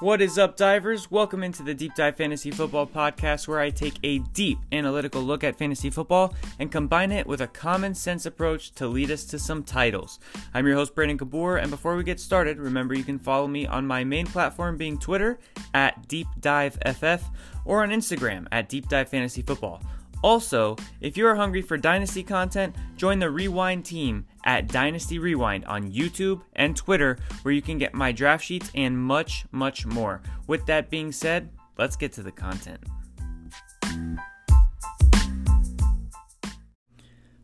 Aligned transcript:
What 0.00 0.20
is 0.20 0.36
up, 0.36 0.58
divers? 0.58 1.10
Welcome 1.10 1.42
into 1.42 1.62
the 1.62 1.72
Deep 1.72 1.94
Dive 1.94 2.16
Fantasy 2.16 2.50
Football 2.50 2.86
Podcast, 2.86 3.48
where 3.48 3.60
I 3.60 3.70
take 3.70 3.94
a 4.02 4.18
deep 4.18 4.58
analytical 4.70 5.22
look 5.22 5.42
at 5.42 5.56
fantasy 5.56 5.88
football 5.88 6.34
and 6.58 6.70
combine 6.70 7.10
it 7.10 7.26
with 7.26 7.40
a 7.40 7.46
common 7.46 7.94
sense 7.94 8.26
approach 8.26 8.72
to 8.72 8.88
lead 8.88 9.10
us 9.10 9.24
to 9.24 9.38
some 9.38 9.64
titles. 9.64 10.20
I'm 10.52 10.66
your 10.66 10.76
host, 10.76 10.94
Brandon 10.94 11.16
Kabor, 11.16 11.62
and 11.62 11.70
before 11.70 11.96
we 11.96 12.04
get 12.04 12.20
started, 12.20 12.58
remember 12.58 12.92
you 12.92 13.04
can 13.04 13.18
follow 13.18 13.48
me 13.48 13.66
on 13.66 13.86
my 13.86 14.04
main 14.04 14.26
platform 14.26 14.76
being 14.76 14.98
Twitter 14.98 15.38
at 15.72 16.06
Deep 16.08 16.26
Dive 16.40 16.74
FF 16.84 17.30
or 17.64 17.82
on 17.82 17.88
Instagram 17.88 18.46
at 18.52 18.68
Deep 18.68 18.90
Dive 18.90 19.08
Fantasy 19.08 19.40
Football. 19.40 19.80
Also, 20.22 20.76
if 21.00 21.16
you 21.16 21.26
are 21.26 21.34
hungry 21.34 21.62
for 21.62 21.76
Dynasty 21.76 22.22
content, 22.22 22.74
join 22.96 23.18
the 23.18 23.30
Rewind 23.30 23.84
team 23.84 24.26
at 24.44 24.68
Dynasty 24.68 25.18
Rewind 25.18 25.64
on 25.66 25.92
YouTube 25.92 26.42
and 26.54 26.76
Twitter, 26.76 27.18
where 27.42 27.52
you 27.52 27.62
can 27.62 27.78
get 27.78 27.94
my 27.94 28.12
draft 28.12 28.44
sheets 28.44 28.70
and 28.74 28.98
much, 28.98 29.44
much 29.52 29.84
more. 29.84 30.22
With 30.46 30.66
that 30.66 30.90
being 30.90 31.12
said, 31.12 31.50
let's 31.78 31.96
get 31.96 32.12
to 32.14 32.22
the 32.22 32.32
content. 32.32 32.82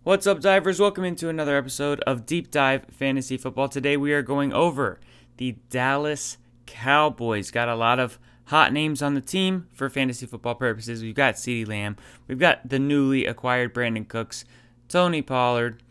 What's 0.03 0.27
up, 0.27 0.41
divers? 0.41 0.81
Welcome 0.81 1.05
into 1.05 1.29
another 1.29 1.57
episode 1.57 2.01
of 2.01 2.27
Deep 2.27 2.51
Dive 2.51 2.87
Fantasy 2.91 3.37
Football. 3.37 3.69
Today 3.69 3.97
we 3.97 4.13
are 4.13 4.23
going 4.23 4.53
over 4.53 4.99
the 5.37 5.53
Dallas 5.71 6.39
Cowboys. 6.67 7.53
Got 7.53 7.69
a 7.69 7.77
lot 7.77 8.01
of 8.01 8.19
hot 8.47 8.73
names 8.73 9.03
on 9.03 9.15
the 9.15 9.21
team 9.21 9.69
for 9.73 9.89
fantasy 9.89 10.27
football 10.27 10.55
purposes. 10.55 11.03
We've 11.03 11.15
got 11.15 11.35
CeeDee 11.35 11.69
Lamb, 11.69 11.97
we've 12.29 12.39
got 12.39 12.69
the 12.69 12.79
newly 12.79 13.27
acquired 13.27 13.75
Brandin 13.75 14.09
Cooks, 14.09 14.45
Tony 14.89 15.23
Pollard, 15.23 15.83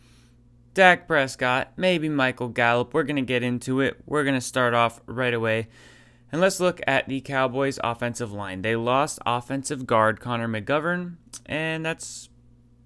Dak 0.74 1.08
Prescott, 1.08 1.74
maybe 1.76 2.08
Michael 2.08 2.48
Gallup. 2.48 2.94
We're 2.94 3.04
going 3.04 3.18
to 3.18 3.22
get 3.22 3.44
into 3.44 3.82
it. 3.82 3.98
We're 4.06 4.24
going 4.24 4.36
to 4.36 4.42
start 4.42 4.74
off 4.74 5.02
right 5.06 5.34
away. 5.34 5.68
And 6.32 6.40
let's 6.40 6.62
look 6.62 6.80
at 6.88 7.10
the 7.10 7.20
Cowboys' 7.20 7.80
offensive 7.84 8.32
line. 8.32 8.62
They 8.62 8.78
lost 8.78 9.20
offensive 9.26 9.86
guard 9.86 10.22
Connor 10.22 10.48
McGovern, 10.48 11.18
and 11.46 11.86
that's 11.86 12.30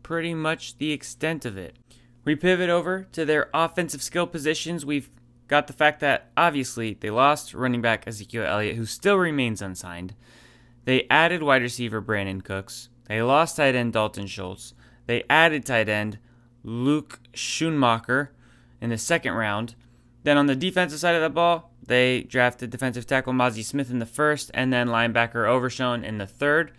pretty 0.02 0.34
much 0.34 0.80
the 0.80 0.92
extent 0.92 1.46
of 1.46 1.58
it. 1.58 1.76
We 2.24 2.36
pivot 2.36 2.72
over 2.72 3.04
to 3.12 3.24
their 3.24 3.50
offensive 3.54 4.02
skill 4.02 4.26
positions. 4.26 4.84
We've 4.84 5.12
got 5.48 5.68
the 5.68 5.74
fact 5.74 6.00
that 6.00 6.32
obviously 6.36 6.94
they 6.94 7.10
lost 7.10 7.54
running 7.54 7.82
back 7.82 8.08
Ezekiel 8.08 8.46
Elliott, 8.46 8.76
who 8.76 8.86
still 8.86 9.18
remains 9.18 9.62
unsigned. 9.62 10.16
They 10.86 11.08
added 11.10 11.44
wide 11.44 11.62
receiver 11.62 12.02
Brandin 12.02 12.44
Cooks. 12.44 12.90
They 13.08 13.22
lost 13.22 13.58
tight 13.58 13.76
end 13.76 13.94
Dalton 13.94 14.28
Schultz. 14.28 14.74
They 15.08 15.24
added 15.30 15.66
tight 15.66 15.90
end 15.90 16.20
Luke 16.64 17.20
Schoonmaker 17.34 18.30
in 18.82 18.90
the 18.90 18.98
second 18.98 19.34
round. 19.34 19.76
Then 20.24 20.38
on 20.38 20.48
the 20.48 20.56
defensive 20.56 21.00
side 21.00 21.16
of 21.16 21.22
the 21.22 21.30
ball, 21.30 21.72
they 21.86 22.22
drafted 22.24 22.72
defensive 22.72 23.06
tackle 23.06 23.34
Mazi 23.34 23.64
Smith 23.64 23.92
in 23.92 24.00
the 24.00 24.06
first, 24.08 24.50
and 24.54 24.74
then 24.74 24.88
linebacker 24.88 25.48
Overshown 25.48 26.04
in 26.04 26.18
the 26.18 26.26
third. 26.26 26.72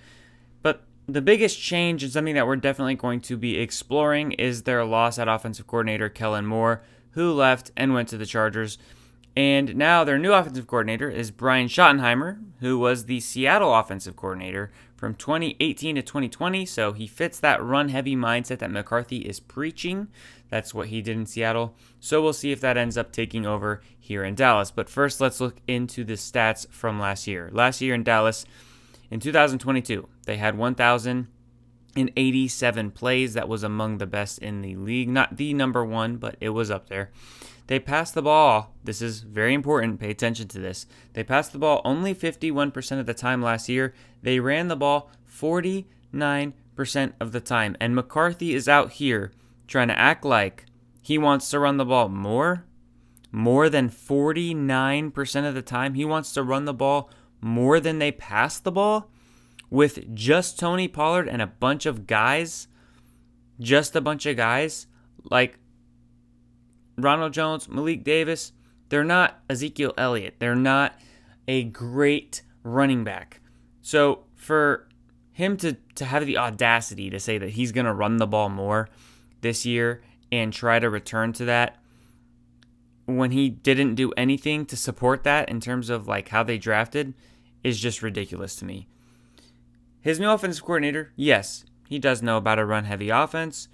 But 0.63 0.83
the 1.07 1.23
biggest 1.23 1.61
change 1.61 2.03
and 2.03 2.13
something 2.13 2.35
that 2.35 2.47
we're 2.47 2.57
definitely 2.57 2.97
going 2.97 3.21
to 3.23 3.37
be 3.37 3.59
exploring 3.59 4.33
is 4.33 4.63
their 4.63 4.85
loss 4.85 5.19
at 5.19 5.29
offensive 5.29 5.69
coordinator 5.69 6.09
Kellen 6.09 6.47
Moore, 6.47 6.83
who 7.17 7.33
left 7.33 7.73
and 7.77 7.95
went 7.95 8.09
to 8.11 8.19
the 8.19 8.27
Chargers. 8.27 8.77
And 9.35 9.75
now 9.75 10.05
their 10.05 10.19
new 10.19 10.35
offensive 10.35 10.67
coordinator 10.67 11.11
is 11.11 11.31
Brian 11.31 11.67
Schottenheimer, 11.67 12.39
who 12.61 12.79
was 12.79 13.07
the 13.07 13.21
Seattle 13.21 13.75
offensive 13.75 14.17
coordinator 14.17 14.71
from 14.95 15.15
2018 15.15 15.97
to 15.97 16.03
2020. 16.03 16.67
So 16.67 16.93
he 16.93 17.07
fits 17.07 17.41
that 17.41 17.63
run 17.63 17.89
heavy 17.89 18.15
mindset 18.15 18.59
that 18.59 18.71
McCarthy 18.71 19.19
is 19.19 19.41
preaching. 19.41 20.09
That's 20.51 20.75
what 20.75 20.89
he 20.89 21.01
did 21.01 21.17
in 21.17 21.25
Seattle. 21.25 21.75
So 22.01 22.23
we'll 22.23 22.35
see 22.35 22.53
if 22.53 22.61
that 22.61 22.77
ends 22.77 22.99
up 22.99 23.13
taking 23.13 23.47
over 23.47 23.81
here 23.99 24.23
in 24.23 24.35
Dallas. 24.35 24.71
But 24.71 24.91
first, 24.91 25.19
let's 25.19 25.41
look 25.41 25.57
into 25.67 26.05
the 26.05 26.15
stats 26.15 26.69
from 26.71 27.01
last 27.01 27.27
year. 27.27 27.49
Last 27.51 27.81
year 27.81 27.95
in 27.95 28.05
Dallas, 28.05 28.45
in 29.11 29.21
2022, 29.21 30.07
they 30.27 30.37
had 30.37 30.59
1,087 31.97 32.91
plays. 32.91 33.35
That 33.35 33.49
was 33.49 33.63
among 33.63 33.99
the 33.99 34.07
best 34.07 34.39
in 34.39 34.63
the 34.63 34.77
league. 34.77 35.09
Not 35.09 35.37
the 35.37 35.55
number 35.55 35.85
one, 35.85 36.17
but 36.17 36.37
it 36.41 36.51
was 36.51 36.71
up 36.71 36.89
there. 36.89 37.11
They 37.67 37.81
passed 37.81 38.15
the 38.15 38.23
ball. 38.23 38.75
This 38.85 39.03
is 39.03 39.21
very 39.21 39.53
important. 39.53 39.99
Pay 39.99 40.11
attention 40.11 40.49
to 40.49 40.61
this. 40.61 40.87
They 41.15 41.25
passed 41.25 41.53
the 41.53 41.59
ball 41.59 41.81
only 41.85 42.15
51% 42.15 43.01
of 43.01 43.07
the 43.07 43.15
time 43.15 43.43
last 43.43 43.69
year. 43.69 43.95
They 44.23 44.39
ran 44.39 44.69
the 44.69 44.77
ball 44.77 45.11
49% 45.29 45.85
of 47.21 47.33
the 47.33 47.41
time. 47.41 47.77
And 47.81 47.95
McCarthy 47.95 48.55
is 48.55 48.69
out 48.69 48.93
here 48.93 49.33
trying 49.67 49.89
to 49.89 49.99
act 49.99 50.25
like 50.25 50.67
he 51.03 51.19
wants 51.19 51.51
to 51.51 51.59
run 51.59 51.77
the 51.77 51.85
ball 51.85 52.09
more, 52.09 52.65
more 53.33 53.69
than 53.69 53.91
49% 53.91 55.49
of 55.49 55.55
the 55.55 55.63
time. 55.63 55.95
He 55.95 56.05
wants 56.05 56.33
to 56.33 56.43
run 56.43 56.67
the 56.67 56.75
ball 56.75 57.11
more 57.41 57.81
than 57.81 57.99
they 57.99 58.13
pass 58.13 58.61
the 58.61 58.73
ball 58.73 59.11
with 59.71 60.15
just 60.15 60.59
Tony 60.59 60.89
Pollard 60.89 61.29
and 61.29 61.43
a 61.43 61.47
bunch 61.47 61.87
of 61.87 62.07
guys, 62.07 62.69
just 63.59 63.97
a 63.97 64.01
bunch 64.01 64.27
of 64.27 64.37
guys. 64.37 64.87
Like 65.25 65.59
Ronald 66.97 67.33
Jones, 67.33 67.69
Malik 67.69 68.05
Davis, 68.05 68.53
they're 68.89 69.05
not 69.05 69.41
Ezekiel 69.51 69.93
Elliott. 69.99 70.37
They're 70.39 70.55
not 70.55 70.99
a 71.49 71.65
great 71.65 72.43
running 72.63 73.05
back. 73.05 73.41
So 73.83 74.25
for 74.35 74.89
him 75.33 75.57
to, 75.59 75.77
to 75.97 76.05
have 76.05 76.27
the 76.27 76.39
audacity 76.39 77.11
to 77.11 77.21
say 77.21 77.39
that 77.39 77.51
he's 77.51 77.73
going 77.73 77.87
to 77.87 77.93
run 77.93 78.17
the 78.17 78.27
ball 78.27 78.49
more 78.49 78.89
this 79.41 79.67
year 79.67 80.03
and 80.33 80.53
try 80.53 80.79
to 80.79 80.89
return 80.89 81.33
to 81.35 81.45
that 81.45 81.79
when 83.07 83.31
he 83.31 83.49
didn't 83.49 83.95
do 83.95 84.13
anything 84.17 84.67
to 84.67 84.77
support 84.77 85.25
that 85.25 85.49
in 85.49 85.61
terms 85.61 85.91
of 85.91 86.09
like 86.09 86.29
how 86.29 86.43
they 86.43 86.59
drafted 86.59 87.15
is 87.63 87.79
just 87.79 88.03
ridiculous 88.03 88.57
to 88.57 88.65
me. 88.65 88.89
His 90.07 90.21
new 90.21 90.31
offensive 90.31 90.65
coordinator, 90.65 91.13
yes, 91.17 91.65
he 91.89 91.99
does 91.99 92.23
know 92.23 92.37
about 92.37 92.59
a 92.59 92.65
run 92.65 92.85
heavy 92.85 93.11
offense. 93.11 93.69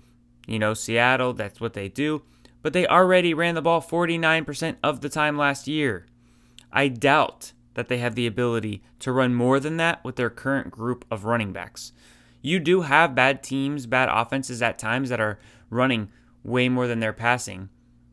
You 0.46 0.58
know, 0.58 0.74
Seattle, 0.74 1.32
that's 1.32 1.60
what 1.60 1.74
they 1.74 1.88
do 1.88 2.22
but 2.62 2.72
they 2.72 2.86
already 2.86 3.34
ran 3.34 3.56
the 3.56 3.62
ball 3.62 3.82
49% 3.82 4.76
of 4.82 5.00
the 5.00 5.08
time 5.08 5.36
last 5.36 5.66
year. 5.66 6.06
I 6.72 6.88
doubt 6.88 7.52
that 7.74 7.88
they 7.88 7.98
have 7.98 8.14
the 8.14 8.26
ability 8.26 8.82
to 9.00 9.12
run 9.12 9.34
more 9.34 9.58
than 9.58 9.76
that 9.78 10.02
with 10.04 10.16
their 10.16 10.30
current 10.30 10.70
group 10.70 11.04
of 11.10 11.24
running 11.24 11.52
backs. 11.52 11.92
You 12.40 12.60
do 12.60 12.82
have 12.82 13.14
bad 13.14 13.42
teams, 13.42 13.86
bad 13.86 14.08
offenses 14.10 14.62
at 14.62 14.78
times 14.78 15.08
that 15.08 15.20
are 15.20 15.38
running 15.70 16.08
way 16.44 16.68
more 16.68 16.86
than 16.86 17.00
they're 17.00 17.12
passing, 17.12 17.68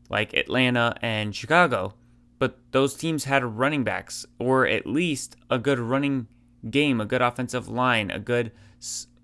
like 0.08 0.34
Atlanta 0.34 0.96
and 1.00 1.34
Chicago, 1.34 1.94
but 2.38 2.58
those 2.72 2.94
teams 2.94 3.24
had 3.24 3.44
running 3.44 3.84
backs 3.84 4.26
or 4.38 4.66
at 4.66 4.86
least 4.86 5.36
a 5.48 5.58
good 5.58 5.78
running 5.78 6.26
game, 6.68 7.00
a 7.00 7.06
good 7.06 7.22
offensive 7.22 7.68
line, 7.68 8.10
a 8.10 8.18
good 8.18 8.52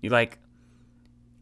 like 0.03 0.39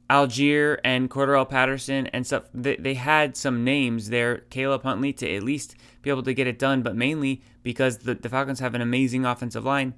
Allgeier 0.10 0.80
and 0.84 1.10
Cordarrelle 1.10 1.50
Patterson 1.50 2.08
and 2.08 2.26
stuff, 2.26 2.44
they, 2.54 2.76
they 2.76 2.94
had 2.94 3.36
some 3.36 3.64
names 3.64 4.10
there, 4.10 4.38
Caleb 4.50 4.84
Huntley, 4.84 5.14
to 5.14 5.36
at 5.36 5.44
least 5.44 5.76
be 6.02 6.10
able 6.10 6.24
to 6.24 6.34
get 6.34 6.48
it 6.48 6.60
done, 6.60 6.84
but 6.84 6.96
mainly 6.96 7.42
because 7.64 8.00
the, 8.00 8.14
the 8.14 8.30
Falcons 8.30 8.60
have 8.60 8.76
an 8.76 8.82
amazing 8.82 9.26
offensive 9.26 9.66
line. 9.66 9.96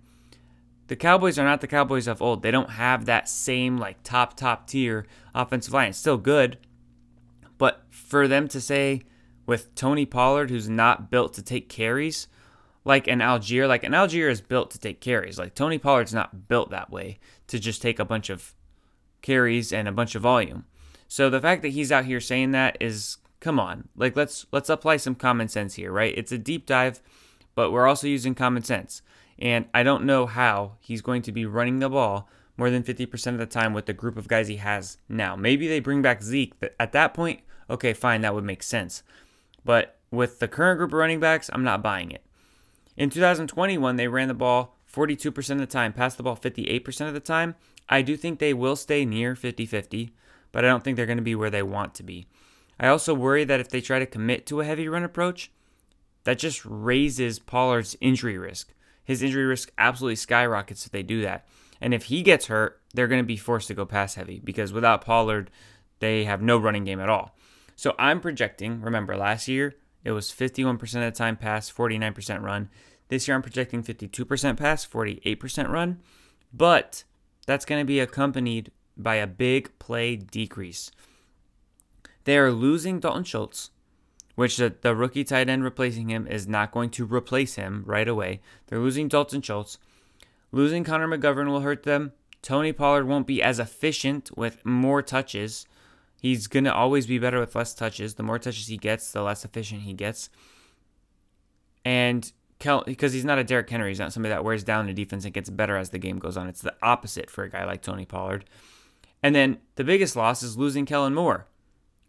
The 0.88 0.96
Cowboys 0.96 1.38
are 1.38 1.44
not 1.44 1.60
the 1.60 1.68
Cowboys 1.68 2.08
of 2.08 2.22
old. 2.22 2.42
They 2.42 2.52
don't 2.52 2.72
have 2.72 3.06
that 3.06 3.28
same 3.28 3.78
like 3.78 4.02
top 4.04 4.38
top 4.38 4.68
tier 4.68 5.06
offensive 5.36 5.74
line. 5.74 5.90
It's 5.90 5.98
still 5.98 6.18
good, 6.18 6.58
but 7.58 7.84
for 7.90 8.28
them 8.28 8.48
to 8.48 8.62
say 8.62 9.02
with 9.46 9.76
Tony 9.76 10.06
Pollard, 10.06 10.50
who's 10.50 10.70
not 10.70 11.12
built 11.12 11.34
to 11.34 11.42
take 11.42 11.68
carries, 11.68 12.30
like 12.88 13.08
an 13.08 13.20
Allgeier, 13.20 13.68
like 13.68 13.84
an 13.84 13.92
Allgeier 13.92 14.32
is 14.32 14.40
built 14.40 14.72
to 14.72 14.80
take 14.80 15.02
carries. 15.02 15.38
Like 15.38 15.54
Tony 15.54 15.78
Pollard's 15.78 16.14
not 16.14 16.48
built 16.48 16.72
that 16.72 16.90
way 16.90 17.20
to 17.48 17.60
just 17.60 17.82
take 17.82 18.00
a 18.00 18.06
bunch 18.06 18.30
of 18.30 18.56
carries 19.22 19.74
and 19.74 19.90
a 19.90 19.92
bunch 19.92 20.16
of 20.16 20.22
volume. 20.22 20.64
So 21.10 21.30
the 21.30 21.42
fact 21.42 21.64
that 21.64 21.70
he's 21.70 21.92
out 21.92 22.06
here 22.06 22.22
saying 22.22 22.52
that 22.52 22.78
is 22.80 23.18
come 23.42 23.60
on. 23.60 23.90
Like 23.98 24.16
let's 24.16 24.46
let's 24.54 24.70
apply 24.70 24.98
some 24.98 25.16
common 25.16 25.50
sense 25.50 25.74
here, 25.76 25.92
right? 25.92 26.14
It's 26.18 26.32
a 26.32 26.38
deep 26.38 26.66
dive, 26.66 27.02
but 27.56 27.72
we're 27.72 27.88
also 27.88 28.08
using 28.08 28.34
common 28.34 28.64
sense. 28.64 29.02
And 29.38 29.66
I 29.74 29.84
don't 29.84 30.06
know 30.06 30.26
how 30.26 30.78
he's 30.80 31.02
going 31.02 31.24
to 31.24 31.34
be 31.34 31.46
running 31.46 31.80
the 31.80 31.90
ball 31.90 32.30
more 32.56 32.70
than 32.72 32.84
50% 32.84 33.34
of 33.34 33.38
the 33.38 33.46
time 33.46 33.74
with 33.74 33.86
the 33.86 33.94
group 33.94 34.18
of 34.18 34.30
guys 34.30 34.48
he 34.48 34.56
has 34.56 34.98
now. 35.10 35.36
Maybe 35.36 35.68
they 35.68 35.80
bring 35.80 36.02
back 36.02 36.24
Zeke, 36.24 36.54
at 36.80 36.94
that 36.94 37.14
point, 37.14 37.42
okay, 37.70 37.94
fine, 37.94 38.22
that 38.22 38.34
would 38.34 38.46
make 38.46 38.64
sense. 38.64 39.04
But 39.64 40.00
with 40.10 40.40
the 40.40 40.48
current 40.48 40.80
group 40.80 40.90
of 40.90 40.98
running 40.98 41.20
backs, 41.20 41.52
I'm 41.54 41.64
not 41.64 41.84
buying 41.84 42.10
it. 42.10 42.24
In 42.98 43.10
2021, 43.12 43.96
they 43.96 44.08
ran 44.08 44.28
the 44.28 44.34
ball 44.34 44.76
42% 44.92 45.50
of 45.52 45.60
the 45.60 45.66
time, 45.66 45.94
passed 45.94 46.18
the 46.18 46.24
ball 46.24 46.36
58% 46.36 47.08
of 47.08 47.14
the 47.14 47.20
time, 47.20 47.56
I 47.90 48.02
do 48.02 48.18
think 48.18 48.40
they 48.40 48.54
will 48.54 48.76
stay 48.76 49.06
near 49.06 49.36
50 49.36 49.66
50, 49.66 50.14
but 50.52 50.66
I 50.66 50.68
don't 50.68 50.84
think 50.84 50.98
they're 50.98 51.06
going 51.06 51.18
to 51.18 51.24
be 51.24 51.36
where 51.36 51.50
they 51.50 51.64
want 51.64 51.94
to 51.96 52.04
be. 52.04 52.28
I 52.80 52.88
also 52.88 53.14
worry 53.14 53.44
that 53.44 53.60
if 53.60 53.70
they 53.70 53.82
try 53.82 54.00
to 54.00 54.06
commit 54.06 54.46
to 54.48 54.62
a 54.62 54.66
heavy 54.66 54.88
run 54.88 55.04
approach, 55.04 55.52
that 56.24 56.40
just 56.40 56.66
raises 56.66 57.40
Pollard's 57.40 57.96
injury 58.02 58.38
risk. 58.38 58.74
His 59.04 59.24
injury 59.24 59.46
risk 59.46 59.72
absolutely 59.78 60.18
skyrockets 60.18 60.86
if 60.86 60.92
they 60.92 61.04
do 61.04 61.22
that. 61.22 61.48
And 61.80 61.94
if 61.94 62.06
he 62.06 62.24
gets 62.24 62.48
hurt, 62.48 62.82
they're 62.94 63.08
going 63.08 63.24
to 63.24 63.28
be 63.28 63.38
forced 63.38 63.68
to 63.70 63.74
go 63.74 63.86
pass 63.86 64.16
heavy 64.16 64.42
because 64.44 64.74
without 64.74 65.06
Pollard, 65.06 65.50
they 66.00 66.26
have 66.26 66.42
no 66.42 66.58
running 66.58 66.84
game 66.84 67.00
at 67.00 67.10
all. 67.10 67.36
So 67.76 67.96
I'm 67.98 68.20
projecting, 68.20 68.82
remember 68.82 69.16
last 69.16 69.48
year, 69.48 69.76
it 70.08 70.12
was 70.12 70.32
51% 70.32 70.82
of 70.82 71.02
the 71.02 71.12
time 71.12 71.36
pass, 71.36 71.70
49% 71.70 72.42
run. 72.42 72.70
This 73.10 73.28
year 73.28 73.36
I'm 73.36 73.42
projecting 73.42 73.84
52% 73.84 74.56
pass, 74.56 74.88
48% 74.88 75.68
run, 75.68 76.00
but 76.54 77.04
that's 77.46 77.66
going 77.66 77.82
to 77.82 77.86
be 77.86 78.00
accompanied 78.00 78.72
by 78.96 79.16
a 79.16 79.28
big 79.28 79.78
play 79.80 80.16
decrease. 80.16 80.92
They 82.24 82.38
are 82.38 82.54
losing 82.54 83.02
Dalton 83.02 83.26
Schultz, 83.26 83.72
which 84.36 84.56
the, 84.56 84.74
the 84.80 84.96
rookie 84.96 85.26
tight 85.26 85.50
end 85.50 85.66
replacing 85.66 86.10
him 86.10 86.26
is 86.26 86.48
not 86.48 86.72
going 86.72 86.90
to 86.92 87.06
replace 87.06 87.56
him 87.56 87.84
right 87.86 88.08
away. 88.08 88.40
They're 88.68 88.80
losing 88.80 89.10
Dalton 89.10 89.42
Schultz. 89.42 89.78
Losing 90.54 90.86
Connor 90.86 91.10
McGovern 91.10 91.48
will 91.48 91.60
hurt 91.60 91.84
them. 91.84 92.14
Tony 92.42 92.72
Pollard 92.72 93.08
won't 93.08 93.28
be 93.28 93.44
as 93.44 93.60
efficient 93.60 94.38
with 94.38 94.66
more 94.66 95.02
touches. 95.02 95.66
He's 96.20 96.48
going 96.48 96.64
to 96.66 96.74
always 96.74 97.06
be 97.06 97.20
better 97.20 97.40
with 97.40 97.56
less 97.56 97.74
touches. 97.74 98.16
The 98.16 98.24
more 98.24 98.40
touches 98.40 98.68
he 98.68 98.78
gets, 98.78 99.12
the 99.12 99.22
less 99.22 99.46
efficient 99.46 99.82
he 99.82 99.94
gets. 99.94 100.30
And 101.86 102.32
Kel, 102.60 102.84
because 102.86 103.14
he's 103.14 103.26
not 103.26 103.38
a 103.38 103.44
Derrick 103.44 103.70
Henry, 103.70 103.90
he's 103.90 104.00
not 104.00 104.12
somebody 104.12 104.34
that 104.34 104.44
wears 104.44 104.64
down 104.64 104.88
the 104.88 104.94
defense 104.94 105.26
and 105.26 105.34
gets 105.34 105.50
better 105.50 105.78
as 105.78 105.92
the 105.92 106.00
game 106.00 106.18
goes 106.18 106.36
on. 106.36 106.48
It's 106.48 106.62
the 106.62 106.76
opposite 106.82 107.30
for 107.30 107.44
a 107.44 107.50
guy 107.50 107.66
like 107.66 107.82
Tony 107.82 108.06
Pollard. 108.06 108.46
And 109.22 109.36
then 109.36 109.60
the 109.76 109.84
biggest 109.84 110.16
loss 110.16 110.42
is 110.42 110.58
losing 110.58 110.86
Kellen 110.86 111.14
Moore. 111.14 111.48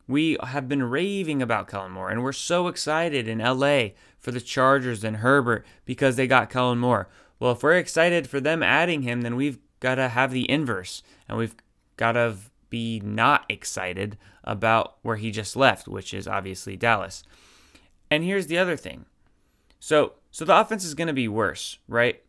We 0.07 0.39
have 0.43 0.69
been 0.69 0.83
raving 0.83 1.43
about 1.43 1.69
Kellen 1.69 1.93
Moore, 1.93 2.09
and 2.09 2.23
we're 2.23 2.33
so 2.33 2.69
excited 2.69 3.29
in 3.29 3.39
LA 3.41 3.89
for 4.19 4.31
the 4.31 4.41
Chargers 4.41 5.05
and 5.05 5.19
Herbert 5.19 5.67
because 5.85 6.17
they 6.17 6.27
got 6.27 6.49
Kellen 6.49 6.79
Moore. 6.79 7.09
Well, 7.39 7.53
if 7.53 7.63
we're 7.63 7.77
excited 7.77 8.27
for 8.27 8.41
them 8.41 8.63
adding 8.63 9.03
him, 9.03 9.21
then 9.21 9.37
we've 9.37 9.59
got 9.81 9.97
to 9.97 10.09
have 10.09 10.33
the 10.33 10.51
inverse, 10.51 11.03
and 11.29 11.37
we've 11.37 11.55
got 11.99 12.13
to 12.13 12.37
be 12.71 13.01
not 13.01 13.45
excited 13.49 14.19
about 14.45 14.97
where 15.03 15.17
he 15.17 15.31
just 15.31 15.57
left, 15.57 15.89
which 15.89 16.13
is 16.15 16.29
obviously 16.29 16.77
Dallas. 16.77 17.23
And 18.11 18.25
here's 18.25 18.47
the 18.47 18.59
other 18.59 18.77
thing. 18.77 19.05
So, 19.81 20.15
so 20.31 20.45
the 20.45 20.59
offense 20.59 20.85
is 20.85 20.95
going 20.95 21.09
to 21.09 21.15
be 21.15 21.29
worse, 21.29 21.79
right? 21.89 22.23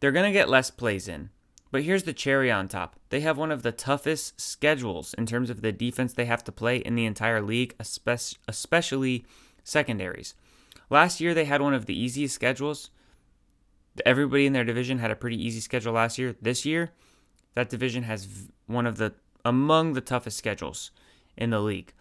They're 0.00 0.12
going 0.12 0.26
to 0.26 0.32
get 0.32 0.48
less 0.48 0.70
plays 0.70 1.08
in. 1.08 1.30
But 1.70 1.82
here's 1.82 2.04
the 2.04 2.12
cherry 2.12 2.52
on 2.52 2.68
top. 2.68 3.00
They 3.08 3.20
have 3.20 3.36
one 3.36 3.50
of 3.50 3.62
the 3.62 3.72
toughest 3.72 4.40
schedules 4.40 5.12
in 5.14 5.26
terms 5.26 5.50
of 5.50 5.60
the 5.60 5.72
defense 5.72 6.12
they 6.12 6.26
have 6.26 6.44
to 6.44 6.52
play 6.52 6.76
in 6.76 6.94
the 6.94 7.04
entire 7.04 7.40
league, 7.40 7.74
especially 7.80 9.26
secondaries. 9.64 10.34
Last 10.88 11.20
year, 11.20 11.34
they 11.34 11.46
had 11.46 11.60
one 11.60 11.74
of 11.74 11.86
the 11.86 11.98
easiest 11.98 12.34
schedules. 12.34 12.90
Everybody 14.06 14.46
in 14.46 14.52
their 14.52 14.64
division 14.64 14.98
had 14.98 15.10
a 15.10 15.16
pretty 15.16 15.44
easy 15.44 15.58
schedule 15.58 15.94
last 15.94 16.16
year. 16.16 16.36
This 16.40 16.64
year, 16.64 16.92
that 17.54 17.70
division 17.70 18.04
has 18.04 18.28
one 18.66 18.86
of 18.86 18.98
the 18.98 19.14
among 19.44 19.92
the 19.92 20.00
toughest 20.00 20.36
schedules 20.36 20.90
in 21.36 21.50
the 21.50 21.60
league. 21.60 21.92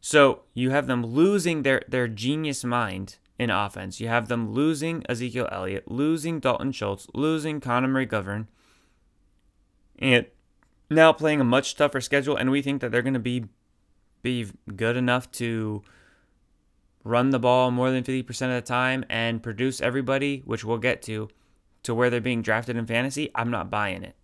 So 0.00 0.42
you 0.52 0.70
have 0.70 0.86
them 0.86 1.04
losing 1.04 1.62
their, 1.62 1.82
their 1.88 2.08
genius 2.08 2.64
mind 2.64 3.16
in 3.38 3.50
offense. 3.50 4.00
You 4.00 4.08
have 4.08 4.28
them 4.28 4.52
losing 4.52 5.04
Ezekiel 5.08 5.48
Elliott, 5.50 5.90
losing 5.90 6.40
Dalton 6.40 6.72
Schultz, 6.72 7.06
losing 7.14 7.60
Connor 7.60 7.88
McGovern, 7.88 8.46
and 9.98 10.26
now 10.90 11.12
playing 11.12 11.40
a 11.40 11.44
much 11.44 11.74
tougher 11.74 12.00
schedule, 12.00 12.36
and 12.36 12.50
we 12.50 12.62
think 12.62 12.80
that 12.80 12.92
they're 12.92 13.02
going 13.02 13.14
to 13.14 13.20
be 13.20 13.46
be 14.22 14.46
good 14.74 14.96
enough 14.96 15.30
to 15.30 15.82
run 17.04 17.30
the 17.30 17.38
ball 17.38 17.70
more 17.70 17.90
than 17.90 18.02
50% 18.02 18.28
of 18.30 18.54
the 18.54 18.62
time 18.62 19.04
and 19.10 19.42
produce 19.42 19.80
everybody, 19.80 20.42
which 20.46 20.64
we'll 20.64 20.78
get 20.78 21.02
to, 21.02 21.28
to 21.82 21.94
where 21.94 22.08
they're 22.08 22.20
being 22.20 22.40
drafted 22.40 22.76
in 22.76 22.86
fantasy, 22.86 23.30
I'm 23.34 23.50
not 23.50 23.70
buying 23.70 24.02
it. 24.02 24.16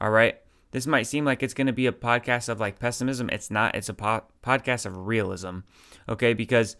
All 0.00 0.10
right. 0.10 0.40
This 0.72 0.86
might 0.86 1.04
seem 1.04 1.24
like 1.24 1.42
it's 1.42 1.54
going 1.54 1.68
to 1.68 1.72
be 1.72 1.86
a 1.86 1.92
podcast 1.92 2.48
of 2.48 2.60
like 2.60 2.78
pessimism. 2.78 3.30
It's 3.30 3.50
not. 3.50 3.74
It's 3.74 3.88
a 3.88 3.94
po- 3.94 4.24
podcast 4.42 4.86
of 4.86 5.06
realism. 5.06 5.60
Okay. 6.08 6.34
Because 6.34 6.76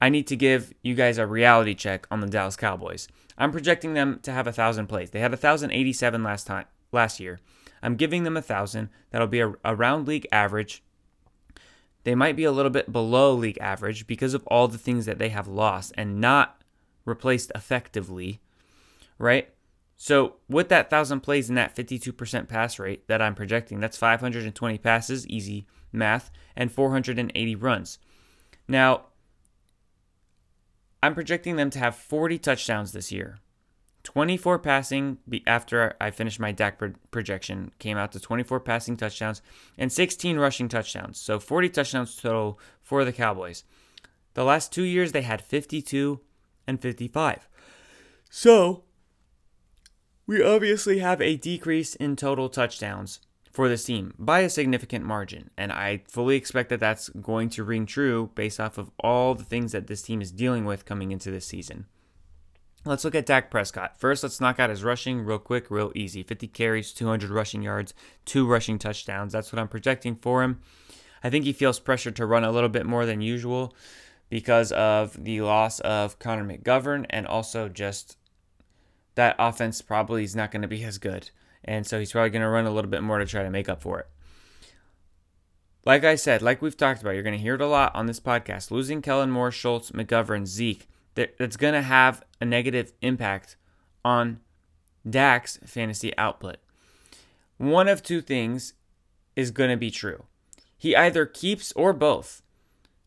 I 0.00 0.08
need 0.08 0.26
to 0.28 0.36
give 0.36 0.72
you 0.82 0.94
guys 0.94 1.18
a 1.18 1.26
reality 1.26 1.74
check 1.74 2.06
on 2.10 2.20
the 2.20 2.26
Dallas 2.26 2.56
Cowboys. 2.56 3.08
I'm 3.36 3.52
projecting 3.52 3.94
them 3.94 4.20
to 4.22 4.32
have 4.32 4.46
a 4.46 4.52
thousand 4.52 4.86
plays. 4.88 5.10
They 5.10 5.20
had 5.20 5.34
a 5.34 5.36
thousand 5.36 5.70
eighty-seven 5.72 6.22
last 6.22 6.46
time 6.46 6.66
last 6.92 7.20
year. 7.20 7.38
I'm 7.82 7.94
giving 7.94 8.24
them 8.24 8.36
a 8.36 8.42
thousand. 8.42 8.90
That'll 9.10 9.28
be 9.28 9.40
a, 9.40 9.54
around 9.64 10.08
league 10.08 10.26
average. 10.32 10.82
They 12.04 12.14
might 12.14 12.36
be 12.36 12.44
a 12.44 12.52
little 12.52 12.70
bit 12.70 12.92
below 12.92 13.34
league 13.34 13.58
average 13.60 14.06
because 14.06 14.34
of 14.34 14.46
all 14.46 14.66
the 14.66 14.78
things 14.78 15.06
that 15.06 15.18
they 15.18 15.28
have 15.28 15.46
lost 15.46 15.92
and 15.96 16.20
not 16.20 16.62
replaced 17.04 17.52
effectively, 17.54 18.40
right? 19.18 19.50
So 20.00 20.36
with 20.48 20.68
that 20.68 20.90
thousand 20.90 21.20
plays 21.20 21.48
and 21.48 21.58
that 21.58 21.74
52% 21.74 22.48
pass 22.48 22.78
rate 22.78 23.08
that 23.08 23.20
I'm 23.20 23.34
projecting, 23.34 23.80
that's 23.80 23.96
520 23.96 24.78
passes, 24.78 25.26
easy 25.26 25.66
math, 25.92 26.30
and 26.56 26.70
480 26.70 27.56
runs. 27.56 27.98
Now, 28.68 29.06
I'm 31.02 31.14
projecting 31.14 31.56
them 31.56 31.68
to 31.70 31.80
have 31.80 31.96
40 31.96 32.38
touchdowns 32.38 32.92
this 32.92 33.10
year. 33.10 33.38
24 34.04 34.60
passing 34.60 35.18
after 35.46 35.94
I 36.00 36.12
finished 36.12 36.38
my 36.38 36.52
Dak 36.52 36.80
projection 37.10 37.72
came 37.80 37.98
out 37.98 38.12
to 38.12 38.20
24 38.20 38.60
passing 38.60 38.96
touchdowns 38.96 39.42
and 39.76 39.92
16 39.92 40.38
rushing 40.38 40.68
touchdowns. 40.68 41.20
So 41.20 41.40
40 41.40 41.68
touchdowns 41.70 42.16
total 42.16 42.58
for 42.80 43.04
the 43.04 43.12
Cowboys. 43.12 43.64
The 44.34 44.44
last 44.44 44.72
two 44.72 44.84
years 44.84 45.10
they 45.10 45.22
had 45.22 45.42
52 45.42 46.20
and 46.68 46.80
55. 46.80 47.48
So 48.30 48.84
we 50.28 50.42
obviously 50.42 50.98
have 50.98 51.22
a 51.22 51.36
decrease 51.36 51.94
in 51.94 52.14
total 52.14 52.50
touchdowns 52.50 53.20
for 53.50 53.66
this 53.66 53.84
team 53.84 54.12
by 54.18 54.40
a 54.40 54.50
significant 54.50 55.02
margin. 55.02 55.48
And 55.56 55.72
I 55.72 56.02
fully 56.06 56.36
expect 56.36 56.68
that 56.68 56.80
that's 56.80 57.08
going 57.08 57.48
to 57.50 57.64
ring 57.64 57.86
true 57.86 58.30
based 58.34 58.60
off 58.60 58.76
of 58.76 58.90
all 59.00 59.34
the 59.34 59.42
things 59.42 59.72
that 59.72 59.86
this 59.86 60.02
team 60.02 60.20
is 60.20 60.30
dealing 60.30 60.66
with 60.66 60.84
coming 60.84 61.12
into 61.12 61.30
this 61.30 61.46
season. 61.46 61.86
Let's 62.84 63.04
look 63.04 63.14
at 63.14 63.24
Dak 63.24 63.50
Prescott. 63.50 63.98
First, 63.98 64.22
let's 64.22 64.40
knock 64.40 64.60
out 64.60 64.68
his 64.68 64.84
rushing 64.84 65.22
real 65.22 65.38
quick, 65.38 65.70
real 65.70 65.92
easy. 65.94 66.22
50 66.22 66.46
carries, 66.48 66.92
200 66.92 67.30
rushing 67.30 67.62
yards, 67.62 67.94
two 68.26 68.46
rushing 68.46 68.78
touchdowns. 68.78 69.32
That's 69.32 69.50
what 69.50 69.58
I'm 69.58 69.66
projecting 69.66 70.14
for 70.14 70.42
him. 70.42 70.60
I 71.24 71.30
think 71.30 71.46
he 71.46 71.54
feels 71.54 71.80
pressure 71.80 72.10
to 72.10 72.26
run 72.26 72.44
a 72.44 72.52
little 72.52 72.68
bit 72.68 72.84
more 72.84 73.06
than 73.06 73.22
usual 73.22 73.74
because 74.28 74.72
of 74.72 75.24
the 75.24 75.40
loss 75.40 75.80
of 75.80 76.18
Connor 76.18 76.44
McGovern 76.44 77.06
and 77.08 77.26
also 77.26 77.70
just 77.70 78.17
that 79.18 79.34
offense 79.40 79.82
probably 79.82 80.22
is 80.22 80.36
not 80.36 80.52
going 80.52 80.62
to 80.62 80.68
be 80.68 80.84
as 80.84 80.96
good. 80.96 81.30
And 81.64 81.84
so 81.84 81.98
he's 81.98 82.12
probably 82.12 82.30
going 82.30 82.42
to 82.42 82.48
run 82.48 82.66
a 82.66 82.70
little 82.70 82.88
bit 82.88 83.02
more 83.02 83.18
to 83.18 83.26
try 83.26 83.42
to 83.42 83.50
make 83.50 83.68
up 83.68 83.82
for 83.82 83.98
it. 83.98 84.06
Like 85.84 86.04
I 86.04 86.14
said, 86.14 86.40
like 86.40 86.62
we've 86.62 86.76
talked 86.76 87.00
about, 87.00 87.14
you're 87.14 87.24
going 87.24 87.36
to 87.36 87.42
hear 87.42 87.56
it 87.56 87.60
a 87.60 87.66
lot 87.66 87.96
on 87.96 88.06
this 88.06 88.20
podcast. 88.20 88.70
Losing 88.70 89.02
Kellen 89.02 89.32
Moore, 89.32 89.50
Schultz, 89.50 89.90
McGovern, 89.90 90.46
Zeke 90.46 90.88
that's 91.14 91.56
going 91.56 91.74
to 91.74 91.82
have 91.82 92.22
a 92.40 92.44
negative 92.44 92.92
impact 93.02 93.56
on 94.04 94.38
Dak's 95.08 95.58
fantasy 95.66 96.16
output. 96.16 96.58
One 97.56 97.88
of 97.88 98.04
two 98.04 98.20
things 98.20 98.74
is 99.34 99.50
going 99.50 99.70
to 99.70 99.76
be 99.76 99.90
true. 99.90 100.26
He 100.76 100.94
either 100.94 101.26
keeps 101.26 101.72
or 101.72 101.92
both. 101.92 102.42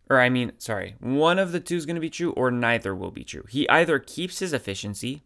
Or, 0.09 0.19
I 0.19 0.27
mean, 0.27 0.51
sorry, 0.57 0.95
one 0.99 1.39
of 1.39 1.53
the 1.53 1.61
two 1.61 1.77
is 1.77 1.85
going 1.85 1.95
to 1.95 2.01
be 2.01 2.09
true 2.09 2.31
or 2.31 2.51
neither 2.51 2.93
will 2.93 3.11
be 3.11 3.23
true. 3.23 3.45
He 3.47 3.69
either 3.69 3.97
keeps 3.97 4.39
his 4.39 4.51
efficiency 4.51 5.23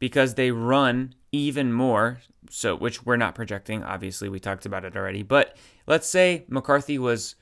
because 0.00 0.34
they 0.34 0.50
run 0.50 1.14
even 1.30 1.72
more, 1.72 2.18
so 2.50 2.74
which 2.74 3.06
we're 3.06 3.16
not 3.16 3.36
projecting, 3.36 3.84
obviously, 3.84 4.28
we 4.28 4.40
talked 4.40 4.66
about 4.66 4.84
it 4.84 4.96
already. 4.96 5.22
But 5.22 5.56
let's 5.86 6.08
say 6.08 6.44
McCarthy 6.48 6.98
was 6.98 7.36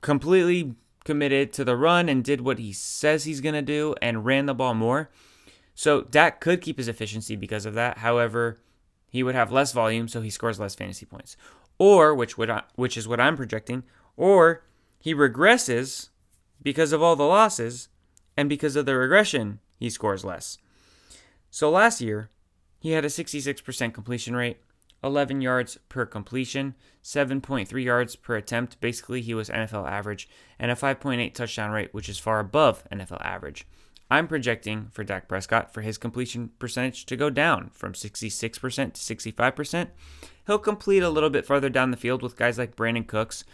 completely 0.00 0.74
committed 1.04 1.52
to 1.52 1.64
the 1.64 1.76
run 1.76 2.08
and 2.08 2.24
did 2.24 2.40
what 2.40 2.58
he 2.58 2.72
says 2.72 3.24
he's 3.24 3.40
going 3.42 3.54
to 3.54 3.62
do 3.62 3.94
and 4.00 4.24
ran 4.24 4.46
the 4.46 4.54
ball 4.54 4.74
more. 4.74 5.10
So 5.74 6.02
Dak 6.02 6.40
could 6.40 6.62
keep 6.62 6.78
his 6.78 6.88
efficiency 6.88 7.36
because 7.36 7.66
of 7.66 7.74
that. 7.74 7.98
However, 7.98 8.60
he 9.10 9.22
would 9.22 9.34
have 9.34 9.52
less 9.52 9.72
volume, 9.72 10.08
so 10.08 10.20
he 10.20 10.30
scores 10.30 10.60
less 10.60 10.74
fantasy 10.74 11.04
points. 11.04 11.36
Or, 11.78 12.14
which 12.14 12.38
would 12.38 12.50
I, 12.50 12.62
which 12.76 12.96
is 12.96 13.08
what 13.08 13.20
I'm 13.20 13.36
projecting, 13.36 13.82
or 14.16 14.62
he 15.00 15.14
regresses 15.14 16.10
because 16.62 16.92
of 16.92 17.02
all 17.02 17.16
the 17.16 17.24
losses, 17.24 17.88
and 18.36 18.48
because 18.48 18.76
of 18.76 18.86
the 18.86 18.94
regression, 18.94 19.58
he 19.78 19.90
scores 19.90 20.24
less. 20.24 20.58
So 21.50 21.70
last 21.70 22.00
year, 22.00 22.30
he 22.78 22.92
had 22.92 23.04
a 23.04 23.08
66% 23.08 23.92
completion 23.92 24.36
rate, 24.36 24.58
11 25.02 25.40
yards 25.40 25.78
per 25.88 26.06
completion, 26.06 26.74
7.3 27.02 27.84
yards 27.84 28.16
per 28.16 28.36
attempt. 28.36 28.80
Basically, 28.80 29.20
he 29.20 29.34
was 29.34 29.48
NFL 29.50 29.90
average, 29.90 30.28
and 30.58 30.70
a 30.70 30.74
5.8 30.74 31.34
touchdown 31.34 31.70
rate, 31.70 31.92
which 31.92 32.08
is 32.08 32.18
far 32.18 32.38
above 32.40 32.84
NFL 32.90 33.24
average. 33.24 33.66
I'm 34.10 34.26
projecting 34.26 34.88
for 34.90 35.04
Dak 35.04 35.28
Prescott 35.28 35.72
for 35.72 35.82
his 35.82 35.96
completion 35.96 36.50
percentage 36.58 37.06
to 37.06 37.16
go 37.16 37.30
down 37.30 37.70
from 37.72 37.92
66% 37.92 38.92
to 38.92 39.00
65%. 39.00 39.88
He'll 40.46 40.58
complete 40.58 41.02
a 41.02 41.10
little 41.10 41.30
bit 41.30 41.46
farther 41.46 41.68
down 41.68 41.92
the 41.92 41.96
field 41.96 42.22
with 42.22 42.36
guys 42.36 42.58
like 42.58 42.74
Brandin 42.74 43.06
Cooks 43.06 43.44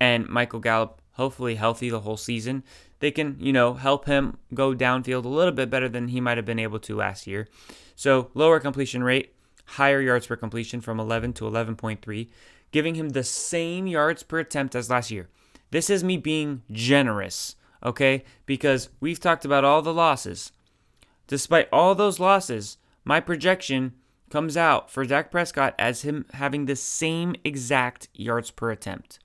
and 0.00 0.26
Michael 0.26 0.60
Gallup, 0.60 1.02
hopefully 1.12 1.56
healthy 1.56 1.90
the 1.90 2.00
whole 2.00 2.16
season. 2.16 2.64
They 3.00 3.10
can, 3.10 3.36
you 3.38 3.52
know, 3.52 3.74
help 3.74 4.06
him 4.06 4.38
go 4.52 4.74
downfield 4.74 5.24
a 5.24 5.28
little 5.28 5.52
bit 5.52 5.70
better 5.70 5.88
than 5.88 6.08
he 6.08 6.20
might 6.20 6.36
have 6.36 6.46
been 6.46 6.58
able 6.58 6.80
to 6.80 6.96
last 6.96 7.26
year. 7.26 7.48
So, 7.94 8.30
lower 8.34 8.60
completion 8.60 9.04
rate, 9.04 9.34
higher 9.64 10.00
yards 10.00 10.26
per 10.26 10.36
completion 10.36 10.80
from 10.80 10.98
11 10.98 11.34
to 11.34 11.44
11.3, 11.44 12.28
giving 12.72 12.94
him 12.94 13.10
the 13.10 13.24
same 13.24 13.86
yards 13.86 14.22
per 14.22 14.38
attempt 14.38 14.74
as 14.74 14.90
last 14.90 15.10
year. 15.10 15.28
This 15.70 15.90
is 15.90 16.02
me 16.02 16.16
being 16.16 16.62
generous, 16.72 17.56
okay? 17.84 18.24
Because 18.46 18.88
we've 19.00 19.20
talked 19.20 19.44
about 19.44 19.64
all 19.64 19.82
the 19.82 19.92
losses. 19.92 20.52
Despite 21.26 21.68
all 21.72 21.94
those 21.94 22.18
losses, 22.18 22.78
my 23.04 23.20
projection 23.20 23.94
comes 24.30 24.56
out 24.56 24.90
for 24.90 25.04
Dak 25.04 25.30
Prescott 25.30 25.74
as 25.78 26.02
him 26.02 26.26
having 26.34 26.66
the 26.66 26.76
same 26.76 27.34
exact 27.44 28.08
yards 28.14 28.50
per 28.50 28.70
attempt. 28.70 29.18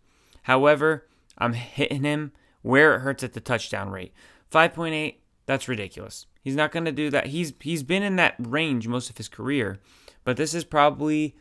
However, 0.44 1.08
I'm 1.38 1.54
hitting 1.54 2.04
him 2.04 2.34
where 2.64 2.96
it 2.96 3.00
hurts 3.02 3.24
at 3.24 3.34
the 3.34 3.40
touchdown 3.40 3.92
rate. 3.92 4.14
5.8, 4.52 5.16
that's 5.46 5.68
ridiculous. 5.68 6.26
He's 6.42 6.56
not 6.56 6.72
going 6.72 6.86
to 6.86 6.92
do 6.92 7.10
that. 7.12 7.28
He's 7.28 7.54
he's 7.62 7.84
been 7.84 8.04
in 8.04 8.18
that 8.18 8.36
range 8.38 8.88
most 8.88 9.10
of 9.10 9.18
his 9.18 9.30
career, 9.30 9.80
but 10.24 10.36
this 10.36 10.54
is 10.54 10.66
probably 10.66 11.36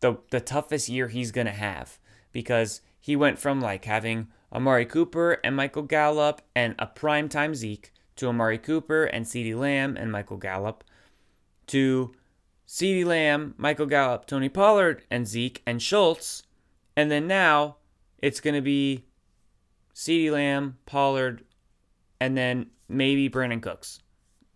the 0.00 0.18
the 0.30 0.40
toughest 0.40 0.88
year 0.88 1.08
he's 1.08 1.30
going 1.30 1.46
to 1.46 1.52
have 1.52 1.98
because 2.32 2.80
he 3.00 3.14
went 3.14 3.38
from 3.38 3.60
like 3.60 3.84
having 3.84 4.28
Amari 4.52 4.84
Cooper 4.84 5.38
and 5.44 5.54
Michael 5.54 5.82
Gallup 5.82 6.42
and 6.54 6.74
a 6.78 6.86
primetime 6.86 7.54
Zeke 7.54 7.92
to 8.16 8.28
Amari 8.28 8.58
Cooper 8.58 9.04
and 9.04 9.24
CeeDee 9.24 9.56
Lamb 9.56 9.96
and 9.96 10.10
Michael 10.10 10.38
Gallup 10.38 10.82
to 11.68 12.12
CeeDee 12.66 13.04
Lamb, 13.04 13.54
Michael 13.56 13.86
Gallup, 13.86 14.26
Tony 14.26 14.48
Pollard, 14.48 15.04
and 15.10 15.26
Zeke 15.26 15.62
and 15.66 15.80
Schultz. 15.80 16.42
And 16.96 17.10
then 17.10 17.26
now 17.26 17.76
it's 18.18 18.40
going 18.40 18.54
to 18.54 18.60
be 18.60 19.04
CeeDee 19.96 20.30
Lamb, 20.30 20.76
Pollard, 20.84 21.42
and 22.20 22.36
then 22.36 22.66
maybe 22.86 23.30
Brandin 23.30 23.62
Cooks 23.62 24.00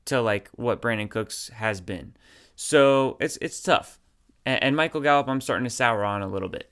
to 0.05 0.21
like 0.21 0.51
what 0.55 0.83
Brandin 0.83 1.09
Cooks 1.09 1.49
has 1.55 1.81
been. 1.81 2.15
So 2.57 3.17
it's 3.21 3.39
it's 3.41 3.63
tough. 3.63 3.99
And, 4.45 4.63
and 4.63 4.77
Michael 4.77 5.01
Gallup, 5.01 5.29
I'm 5.29 5.41
starting 5.41 5.65
to 5.65 5.71
sour 5.71 6.05
on 6.05 6.21
a 6.21 6.29
little 6.29 6.51
bit. 6.51 6.71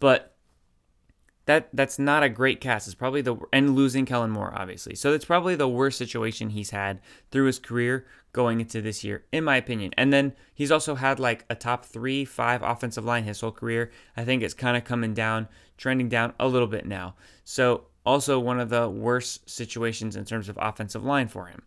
But 0.00 0.34
that 1.46 1.68
that's 1.72 2.00
not 2.00 2.24
a 2.24 2.28
great 2.28 2.60
cast. 2.60 2.88
It's 2.88 2.94
probably 2.96 3.20
the 3.22 3.36
and 3.52 3.76
losing 3.76 4.04
Kellen 4.04 4.30
Moore 4.30 4.52
obviously. 4.54 4.96
So 4.96 5.12
it's 5.12 5.24
probably 5.24 5.54
the 5.54 5.68
worst 5.68 5.96
situation 5.96 6.50
he's 6.50 6.70
had 6.70 7.00
through 7.30 7.46
his 7.46 7.60
career 7.60 8.04
going 8.32 8.60
into 8.60 8.82
this 8.82 9.04
year, 9.04 9.24
in 9.30 9.44
my 9.44 9.56
opinion. 9.56 9.92
And 9.96 10.12
then 10.12 10.34
he's 10.54 10.72
also 10.72 10.96
had 10.96 11.20
like 11.20 11.44
a 11.48 11.54
top 11.54 11.84
three, 11.84 12.24
five 12.24 12.62
offensive 12.62 13.04
line 13.04 13.24
his 13.24 13.40
whole 13.40 13.52
career. 13.52 13.92
I 14.16 14.24
think 14.24 14.42
it's 14.42 14.54
kind 14.54 14.76
of 14.76 14.82
coming 14.82 15.14
down, 15.14 15.46
trending 15.76 16.08
down 16.08 16.34
a 16.40 16.48
little 16.48 16.68
bit 16.68 16.84
now. 16.84 17.14
So 17.44 17.87
also 18.08 18.40
one 18.40 18.58
of 18.58 18.70
the 18.70 18.88
worst 18.88 19.48
situations 19.48 20.16
in 20.16 20.24
terms 20.24 20.48
of 20.48 20.58
offensive 20.60 21.04
line 21.04 21.28
for 21.28 21.46
him. 21.46 21.62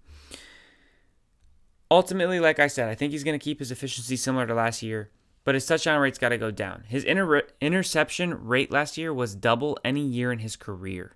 Ultimately, 1.89 2.39
like 2.39 2.59
I 2.59 2.67
said, 2.67 2.89
I 2.89 2.95
think 2.95 3.11
he's 3.11 3.23
going 3.23 3.37
to 3.37 3.43
keep 3.43 3.59
his 3.59 3.71
efficiency 3.71 4.15
similar 4.15 4.47
to 4.47 4.53
last 4.53 4.81
year 4.81 5.11
but 5.43 5.55
his 5.55 5.65
touchdown 5.65 5.99
rate's 5.99 6.19
got 6.19 6.29
to 6.29 6.37
go 6.37 6.51
down. 6.51 6.83
His 6.87 7.03
inter- 7.03 7.47
interception 7.59 8.45
rate 8.45 8.71
last 8.71 8.97
year 8.97 9.13
was 9.13 9.35
double 9.35 9.77
any 9.83 10.05
year 10.05 10.31
in 10.31 10.39
his 10.39 10.55
career. 10.55 11.13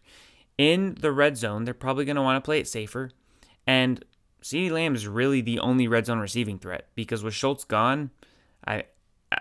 In 0.58 0.98
the 1.00 1.12
red 1.12 1.38
zone, 1.38 1.66
they're 1.66 1.74
probably 1.74 2.06
going 2.06 2.16
to 2.16 2.22
want 2.22 2.44
to 2.44 2.46
play 2.46 2.60
it 2.60 2.68
safer. 2.68 3.12
And 3.68 4.04
CeeDee 4.42 4.72
Lamb 4.72 4.96
is 4.96 5.08
really 5.08 5.42
the 5.42 5.60
only 5.60 5.88
red 5.88 6.06
zone 6.06 6.20
receiving 6.20 6.58
threat 6.58 6.88
because 6.96 7.24
with 7.24 7.34
Schultz 7.34 7.64
gone, 7.64 8.12
I 8.66 8.86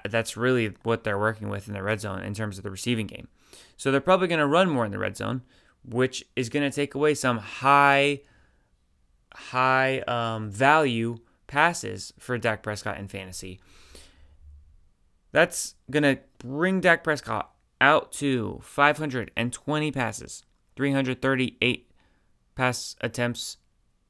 that's 0.08 0.36
really 0.36 0.74
what 0.82 1.04
they're 1.04 1.18
working 1.18 1.48
with 1.48 1.68
in 1.68 1.74
the 1.74 1.82
red 1.82 2.00
zone 2.00 2.20
in 2.22 2.34
terms 2.34 2.58
of 2.58 2.64
the 2.64 2.70
receiving 2.70 3.06
game. 3.06 3.28
So 3.76 3.92
they're 3.92 4.00
probably 4.00 4.26
going 4.26 4.40
to 4.40 4.46
run 4.46 4.68
more 4.68 4.84
in 4.84 4.90
the 4.90 4.98
red 4.98 5.16
zone, 5.16 5.42
which 5.84 6.24
is 6.34 6.48
going 6.48 6.68
to 6.68 6.74
take 6.74 6.94
away 6.94 7.14
some 7.14 7.38
high 7.38 8.20
high 9.34 9.98
um, 10.00 10.50
value 10.50 11.16
passes 11.46 12.12
for 12.18 12.38
Dak 12.38 12.62
Prescott 12.62 12.98
in 12.98 13.08
fantasy. 13.08 13.60
That's 15.32 15.74
going 15.90 16.04
to 16.04 16.18
bring 16.38 16.80
Dak 16.80 17.02
Prescott 17.02 17.50
out 17.80 18.12
to 18.12 18.60
520 18.62 19.92
passes, 19.92 20.44
338 20.76 21.90
pass 22.54 22.96
attempts 23.00 23.56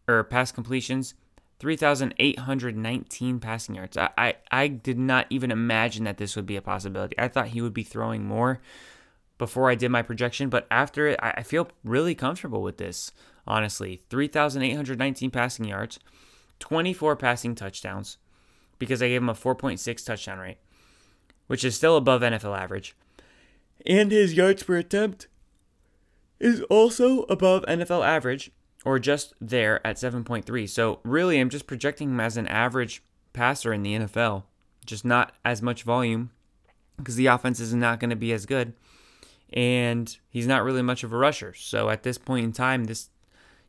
or 0.06 0.22
pass 0.22 0.52
completions, 0.52 1.14
3,819 1.60 3.40
passing 3.40 3.74
yards. 3.74 3.96
I, 3.96 4.10
I, 4.18 4.34
I 4.50 4.68
did 4.68 4.98
not 4.98 5.26
even 5.30 5.50
imagine 5.50 6.04
that 6.04 6.18
this 6.18 6.36
would 6.36 6.46
be 6.46 6.56
a 6.56 6.62
possibility. 6.62 7.18
I 7.18 7.28
thought 7.28 7.48
he 7.48 7.62
would 7.62 7.74
be 7.74 7.82
throwing 7.82 8.24
more 8.24 8.60
before 9.38 9.70
I 9.70 9.74
did 9.74 9.90
my 9.90 10.02
projection, 10.02 10.48
but 10.48 10.66
after 10.70 11.08
it, 11.08 11.18
I, 11.20 11.42
feel 11.42 11.68
really 11.82 12.14
comfortable 12.14 12.62
with 12.62 12.78
this, 12.78 13.12
honestly. 13.46 14.02
3,819 14.10 15.30
passing 15.30 15.64
yards, 15.64 15.98
24 16.60 17.16
passing 17.16 17.54
touchdowns, 17.54 18.18
because 18.78 19.02
I 19.02 19.08
gave 19.08 19.22
him 19.22 19.28
a 19.28 19.34
4.6 19.34 20.06
touchdown 20.06 20.38
rate 20.38 20.58
which 21.46 21.64
is 21.64 21.76
still 21.76 21.96
above 21.96 22.22
NFL 22.22 22.58
average. 22.58 22.96
And 23.86 24.10
his 24.10 24.34
yards 24.34 24.62
per 24.62 24.76
attempt 24.76 25.28
is 26.40 26.62
also 26.62 27.22
above 27.22 27.64
NFL 27.66 28.06
average, 28.06 28.50
or 28.84 28.98
just 28.98 29.34
there 29.40 29.84
at 29.86 29.96
7.3. 29.96 30.68
So, 30.68 31.00
really, 31.04 31.40
I'm 31.40 31.50
just 31.50 31.66
projecting 31.66 32.10
him 32.10 32.20
as 32.20 32.36
an 32.36 32.46
average 32.48 33.02
passer 33.32 33.72
in 33.72 33.82
the 33.82 33.94
NFL, 33.94 34.44
just 34.84 35.04
not 35.04 35.32
as 35.44 35.62
much 35.62 35.82
volume 35.82 36.30
because 36.96 37.16
the 37.16 37.26
offense 37.26 37.58
is 37.58 37.74
not 37.74 37.98
going 37.98 38.10
to 38.10 38.16
be 38.16 38.32
as 38.32 38.46
good. 38.46 38.72
And 39.52 40.16
he's 40.28 40.46
not 40.46 40.64
really 40.64 40.82
much 40.82 41.04
of 41.04 41.12
a 41.12 41.16
rusher. 41.16 41.54
So, 41.54 41.90
at 41.90 42.02
this 42.02 42.18
point 42.18 42.44
in 42.44 42.52
time, 42.52 42.84
this, 42.84 43.10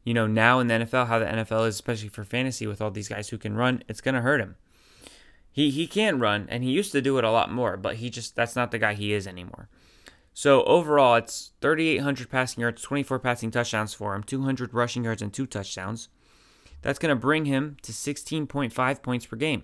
you 0.03 0.13
know, 0.13 0.25
now 0.25 0.59
in 0.59 0.67
the 0.67 0.75
NFL, 0.75 1.07
how 1.07 1.19
the 1.19 1.25
NFL 1.25 1.67
is, 1.67 1.75
especially 1.75 2.09
for 2.09 2.23
fantasy 2.23 2.65
with 2.65 2.81
all 2.81 2.91
these 2.91 3.09
guys 3.09 3.29
who 3.29 3.37
can 3.37 3.55
run, 3.55 3.83
it's 3.87 4.01
going 4.01 4.15
to 4.15 4.21
hurt 4.21 4.41
him. 4.41 4.55
He 5.51 5.71
he 5.71 5.87
can 5.87 6.19
run 6.19 6.47
and 6.49 6.65
he 6.65 6.71
used 6.71 6.91
to 6.91 7.01
do 7.01 7.17
it 7.17 7.23
a 7.23 7.31
lot 7.31 7.49
more, 7.49 7.77
but 7.77 7.95
he 7.95 8.09
just 8.09 8.35
that's 8.35 8.57
not 8.57 8.71
the 8.71 8.77
guy 8.77 8.93
he 8.93 9.13
is 9.13 9.25
anymore. 9.25 9.69
So 10.33 10.65
overall, 10.65 11.15
it's 11.15 11.51
3,800 11.61 12.29
passing 12.29 12.59
yards, 12.59 12.81
24 12.81 13.19
passing 13.19 13.51
touchdowns 13.51 13.93
for 13.93 14.13
him, 14.13 14.21
200 14.21 14.73
rushing 14.73 15.05
yards, 15.05 15.21
and 15.21 15.31
two 15.31 15.45
touchdowns. 15.45 16.09
That's 16.81 16.99
going 16.99 17.15
to 17.15 17.15
bring 17.15 17.45
him 17.45 17.77
to 17.83 17.93
16.5 17.93 19.01
points 19.01 19.25
per 19.25 19.37
game. 19.37 19.63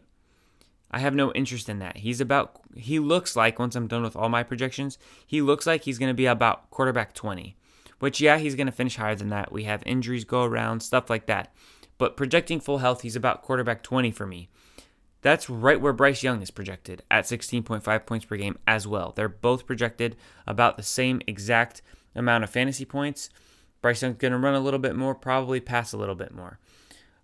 I 0.92 1.00
have 1.00 1.16
no 1.16 1.32
interest 1.32 1.70
in 1.70 1.80
that. 1.80 1.98
He's 1.98 2.20
about, 2.20 2.60
he 2.76 3.00
looks 3.00 3.36
like, 3.36 3.58
once 3.58 3.76
I'm 3.76 3.88
done 3.88 4.04
with 4.04 4.16
all 4.16 4.30
my 4.30 4.44
projections, 4.44 4.98
he 5.26 5.42
looks 5.42 5.66
like 5.66 5.84
he's 5.84 5.98
going 5.98 6.10
to 6.10 6.14
be 6.14 6.26
about 6.26 6.70
quarterback 6.70 7.14
20, 7.14 7.56
which, 8.00 8.20
yeah, 8.20 8.38
he's 8.38 8.56
going 8.56 8.68
to 8.68 8.74
finish 8.74 8.98
higher 8.98 9.16
than 9.16 9.30
that. 9.30 9.52
We 9.52 9.64
have 9.64 9.82
injuries 9.86 10.26
go 10.26 10.44
around, 10.44 10.82
stuff 10.82 11.10
like 11.10 11.28
that. 11.28 11.54
But 11.98 12.18
projecting 12.18 12.60
full 12.60 12.80
health, 12.80 13.02
he's 13.02 13.16
about 13.16 13.42
quarterback 13.42 13.84
20 13.84 14.12
for 14.12 14.28
me. 14.28 14.50
That's 15.22 15.50
right 15.50 15.80
where 15.80 15.94
Bryce 15.94 16.24
Young 16.24 16.42
is 16.42 16.52
projected 16.52 17.04
at 17.10 17.26
16.5 17.26 18.06
points 18.06 18.26
per 18.26 18.36
game 18.38 18.58
as 18.68 18.88
well. 18.88 19.14
They're 19.16 19.30
both 19.30 19.68
projected 19.68 20.18
about 20.48 20.78
the 20.78 20.84
same 20.84 21.22
exact 21.28 21.82
amount 22.16 22.44
of 22.44 22.50
fantasy 22.50 22.86
points. 22.86 23.30
Bryce 23.82 24.02
Young's 24.02 24.18
going 24.18 24.32
to 24.32 24.38
run 24.38 24.56
a 24.56 24.60
little 24.60 24.80
bit 24.80 24.96
more, 24.96 25.16
probably 25.16 25.60
pass 25.60 25.94
a 25.94 25.98
little 25.98 26.16
bit 26.16 26.34
more. 26.34 26.60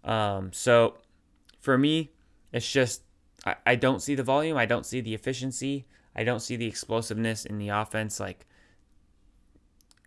Um, 0.03 0.53
so 0.53 0.97
for 1.59 1.77
me, 1.77 2.11
it's 2.53 2.71
just 2.71 3.01
I, 3.45 3.55
I 3.65 3.75
don't 3.75 4.01
see 4.01 4.15
the 4.15 4.23
volume. 4.23 4.57
I 4.57 4.65
don't 4.65 4.85
see 4.85 5.01
the 5.01 5.13
efficiency. 5.13 5.85
I 6.15 6.23
don't 6.23 6.39
see 6.39 6.55
the 6.55 6.65
explosiveness 6.65 7.45
in 7.45 7.57
the 7.57 7.69
offense 7.69 8.19
like 8.19 8.47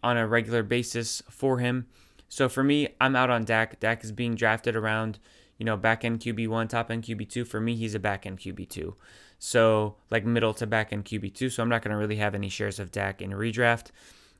on 0.02 0.16
a 0.16 0.26
regular 0.26 0.62
basis 0.62 1.22
for 1.30 1.58
him. 1.58 1.86
So 2.28 2.48
for 2.48 2.62
me, 2.62 2.88
I'm 3.00 3.16
out 3.16 3.30
on 3.30 3.44
Dak. 3.44 3.80
Dak 3.80 4.02
is 4.04 4.12
being 4.12 4.34
drafted 4.34 4.76
around 4.76 5.18
you 5.60 5.66
know, 5.66 5.76
back 5.76 6.06
end 6.06 6.20
QB1, 6.20 6.70
top 6.70 6.90
end 6.90 7.04
QB2. 7.04 7.46
For 7.46 7.60
me, 7.60 7.76
he's 7.76 7.94
a 7.94 7.98
back 7.98 8.24
end 8.24 8.38
QB2. 8.38 8.94
So, 9.38 9.94
like 10.10 10.24
middle 10.24 10.54
to 10.54 10.66
back 10.66 10.90
end 10.90 11.04
QB2. 11.04 11.52
So, 11.52 11.62
I'm 11.62 11.68
not 11.68 11.82
going 11.82 11.92
to 11.92 11.98
really 11.98 12.16
have 12.16 12.34
any 12.34 12.48
shares 12.48 12.78
of 12.78 12.90
Dak 12.90 13.20
in 13.20 13.32
redraft. 13.32 13.88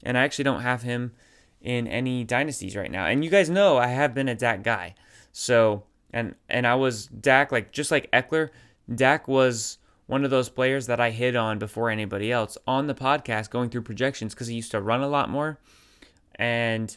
And 0.03 0.17
I 0.17 0.23
actually 0.23 0.45
don't 0.45 0.63
have 0.63 0.81
him 0.81 1.13
in 1.61 1.87
any 1.87 2.25
dynasties 2.25 2.75
right 2.75 2.91
now. 2.91 3.05
And 3.05 3.23
you 3.23 3.31
guys 3.31 3.51
know 3.51 3.77
I 3.77 3.89
have 3.89 4.15
been 4.15 4.31
a 4.31 4.35
Dak 4.35 4.63
guy. 4.63 4.95
So, 5.31 5.83
and 6.11 6.37
and 6.49 6.67
I 6.67 6.75
was 6.75 7.07
Dak 7.09 7.53
like 7.53 7.71
just 7.71 7.91
like 7.91 8.11
Ekeler, 8.13 8.49
Dak 8.95 9.29
was 9.29 9.79
one 10.07 10.25
of 10.25 10.31
those 10.31 10.49
players 10.49 10.87
that 10.87 11.01
I 11.01 11.11
hit 11.11 11.37
on 11.37 11.59
before 11.59 11.91
anybody 11.91 12.33
else 12.33 12.59
on 12.67 12.87
the 12.87 12.95
podcast 12.95 13.51
going 13.51 13.71
through 13.71 13.83
projections 13.83 14.35
because 14.35 14.49
he 14.49 14.57
used 14.57 14.73
to 14.73 14.81
run 14.81 15.03
a 15.03 15.09
lot 15.09 15.31
more. 15.31 15.59
And 16.35 16.97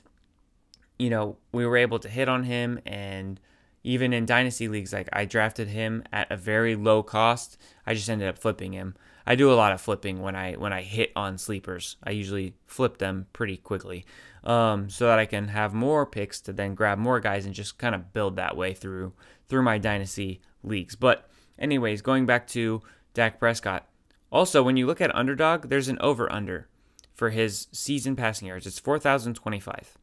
you 0.97 1.09
know, 1.09 1.38
we 1.51 1.65
were 1.65 1.77
able 1.77 2.00
to 2.00 2.09
hit 2.09 2.29
on 2.29 2.43
him 2.43 2.79
and 2.85 3.39
even 3.83 4.13
in 4.13 4.25
dynasty 4.25 4.67
leagues, 4.67 4.93
like 4.93 5.09
I 5.12 5.25
drafted 5.25 5.67
him 5.67 6.03
at 6.12 6.31
a 6.31 6.38
very 6.38 6.75
low 6.75 7.03
cost. 7.03 7.57
I 7.85 7.93
just 7.93 8.09
ended 8.09 8.29
up 8.29 8.38
flipping 8.38 8.71
him. 8.71 8.95
I 9.25 9.35
do 9.35 9.51
a 9.51 9.55
lot 9.55 9.71
of 9.71 9.81
flipping 9.81 10.21
when 10.21 10.35
I 10.35 10.53
when 10.53 10.73
I 10.73 10.81
hit 10.81 11.12
on 11.15 11.38
sleepers. 11.38 11.97
I 12.03 12.12
usually 12.12 12.55
flip 12.65 12.97
them 12.97 13.27
pretty 13.33 13.57
quickly, 13.57 14.05
um, 14.43 14.89
so 14.89 15.05
that 15.07 15.19
I 15.19 15.25
can 15.25 15.50
have 15.50 15.73
more 15.73 16.05
picks 16.05 16.41
to 16.41 16.53
then 16.53 16.75
grab 16.75 16.97
more 16.97 17.19
guys 17.19 17.45
and 17.45 17.53
just 17.53 17.77
kind 17.77 17.95
of 17.95 18.13
build 18.13 18.35
that 18.38 18.57
way 18.57 18.73
through 18.73 19.13
through 19.47 19.63
my 19.63 19.77
dynasty 19.77 20.41
leagues. 20.63 20.95
But 20.95 21.29
anyways, 21.57 22.01
going 22.01 22.25
back 22.25 22.48
to 22.48 22.81
Dak 23.13 23.39
Prescott. 23.39 23.88
Also, 24.31 24.63
when 24.63 24.77
you 24.77 24.88
look 24.88 25.01
at 25.01 25.13
underdog, 25.15 25.69
there's 25.69 25.88
an 25.88 26.00
over 26.01 26.31
under 26.31 26.67
for 27.13 27.29
his 27.29 27.67
season 27.72 28.15
passing 28.15 28.48
yards. 28.48 28.65
It's 28.65 28.79
4,025. 28.79 29.98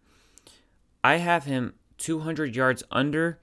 I 1.02 1.16
have 1.16 1.44
him 1.44 1.74
200 1.98 2.54
yards 2.54 2.82
under 2.90 3.40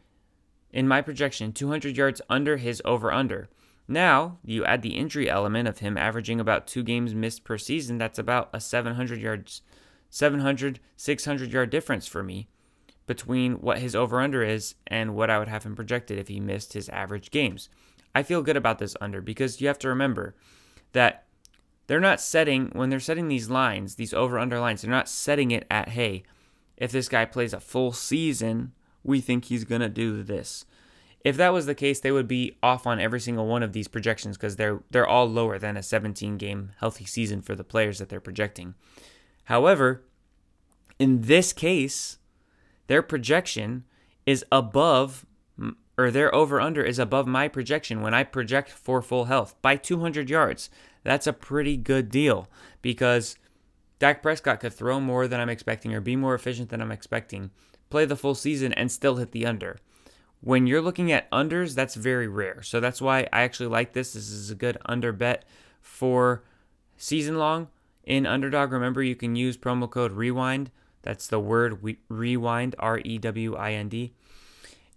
in 0.72 0.88
my 0.88 1.02
projection, 1.02 1.54
200 1.54 1.98
yards 1.98 2.22
under 2.30 2.58
his 2.58 2.82
over 2.86 3.12
under. 3.12 3.50
Now, 3.88 4.38
you 4.44 4.66
add 4.66 4.82
the 4.82 4.96
injury 4.96 5.30
element 5.30 5.68
of 5.68 5.80
him 5.80 5.98
averaging 5.98 6.40
about 6.40 6.68
two 6.68 6.84
games 6.84 7.16
missed 7.16 7.44
per 7.44 7.58
season, 7.58 7.98
that's 7.98 8.20
about 8.20 8.50
a 8.54 8.60
700 8.60 9.20
yards 9.20 9.62
700 10.10 10.80
600 10.96 11.52
yard 11.52 11.70
difference 11.70 12.08
for 12.08 12.24
me 12.24 12.48
between 13.08 13.54
what 13.56 13.80
his 13.80 13.96
over 13.96 14.22
under 14.22 14.44
is 14.44 14.76
and 14.86 15.16
what 15.16 15.30
I 15.30 15.40
would 15.40 15.48
have 15.48 15.64
him 15.64 15.76
projected 15.76 16.18
if 16.18 16.28
he 16.28 16.40
missed 16.40 16.74
his 16.74 16.90
average 16.90 17.32
games. 17.32 17.70
I 18.14 18.24
feel 18.24 18.42
good 18.42 18.58
about 18.58 18.80
this 18.80 18.96
under 19.00 19.22
because 19.22 19.62
you 19.62 19.68
have 19.68 19.80
to 19.80 19.90
remember 19.90 20.36
that 20.94 21.26
they're 21.88 22.00
not 22.00 22.20
setting, 22.20 22.70
when 22.74 22.90
they're 22.90 23.00
setting 23.00 23.28
these 23.28 23.50
lines, 23.50 23.96
these 23.96 24.14
over 24.14 24.38
under 24.38 24.60
lines, 24.60 24.82
they're 24.82 24.92
not 24.92 25.10
setting 25.10 25.52
it 25.52 25.66
at, 25.72 25.90
hey, 25.90 26.24
if 26.76 26.92
this 26.92 27.10
guy 27.10 27.26
plays 27.26 27.54
a 27.54 27.60
full 27.60 27.92
season, 27.92 28.74
we 29.04 29.22
think 29.22 29.46
he's 29.46 29.64
going 29.64 29.82
to 29.82 29.90
do 29.90 30.22
this. 30.22 30.66
If 31.24 31.38
that 31.38 31.54
was 31.54 31.66
the 31.66 31.76
case, 31.76 32.00
they 32.00 32.12
would 32.12 32.28
be 32.28 32.58
off 32.62 32.86
on 32.86 33.00
every 33.00 33.20
single 33.20 33.48
one 33.48 33.64
of 33.64 33.74
these 33.74 33.88
projections 33.88 34.38
because 34.38 34.56
they're 34.56 34.82
they're 34.92 35.08
all 35.08 35.28
lower 35.28 35.58
than 35.60 35.76
a 35.76 35.84
17 35.84 36.38
game 36.38 36.72
healthy 36.80 37.06
season 37.06 37.42
for 37.42 37.56
the 37.56 37.64
players 37.64 38.00
that 38.00 38.08
they're 38.08 38.22
projecting. 38.22 38.76
However, 39.46 40.04
in 41.00 41.22
this 41.22 41.54
case, 41.54 42.20
their 42.88 43.02
projection 43.02 43.84
is 44.26 44.46
above 44.52 45.26
or 45.98 46.12
their 46.12 46.34
over 46.34 46.62
under 46.62 46.84
is 46.84 47.00
above 47.00 47.28
my 47.28 47.48
projection 47.48 48.02
when 48.02 48.14
I 48.14 48.24
project 48.24 48.70
for 48.70 49.02
full 49.02 49.26
health 49.26 49.56
by 49.62 49.76
200 49.76 50.30
yards. 50.30 50.70
That's 51.04 51.28
a 51.28 51.34
pretty 51.34 51.78
good 51.78 52.10
deal 52.10 52.48
because 52.82 53.38
Dak 54.00 54.22
Prescott 54.22 54.60
could 54.60 54.74
throw 54.74 55.00
more 55.00 55.28
than 55.28 55.40
I'm 55.40 55.50
expecting 55.50 55.94
or 55.94 56.02
be 56.02 56.16
more 56.16 56.36
efficient 56.36 56.70
than 56.70 56.82
I'm 56.82 56.92
expecting, 56.92 57.50
play 57.90 58.06
the 58.06 58.16
full 58.16 58.36
season, 58.36 58.74
and 58.74 58.92
still 58.92 59.16
hit 59.16 59.32
the 59.32 59.46
under. 59.46 59.78
When 60.42 60.68
you're 60.68 60.82
looking 60.82 61.12
at 61.12 61.30
unders, 61.32 61.74
that's 61.74 61.96
very 61.96 62.28
rare. 62.28 62.62
So 62.62 62.80
that's 62.80 63.02
why 63.02 63.22
I 63.34 63.42
actually 63.42 63.70
like 63.70 63.94
this. 63.94 64.14
This 64.14 64.30
is 64.30 64.52
a 64.52 64.56
good 64.56 64.78
under 64.86 65.12
bet 65.12 65.46
for 65.82 66.44
season 66.96 67.40
long. 67.40 67.70
In 68.04 68.26
Underdog, 68.26 68.72
remember 68.72 69.02
you 69.02 69.16
can 69.16 69.36
use 69.36 69.58
promo 69.58 69.90
code 69.90 70.14
REWIND. 70.14 70.70
That's 71.02 71.28
the 71.28 71.40
word 71.40 71.98
rewind, 72.08 72.76
R 72.80 73.02
E 73.04 73.18
W 73.18 73.56
I 73.56 73.74
N 73.74 73.90
D. 73.90 74.14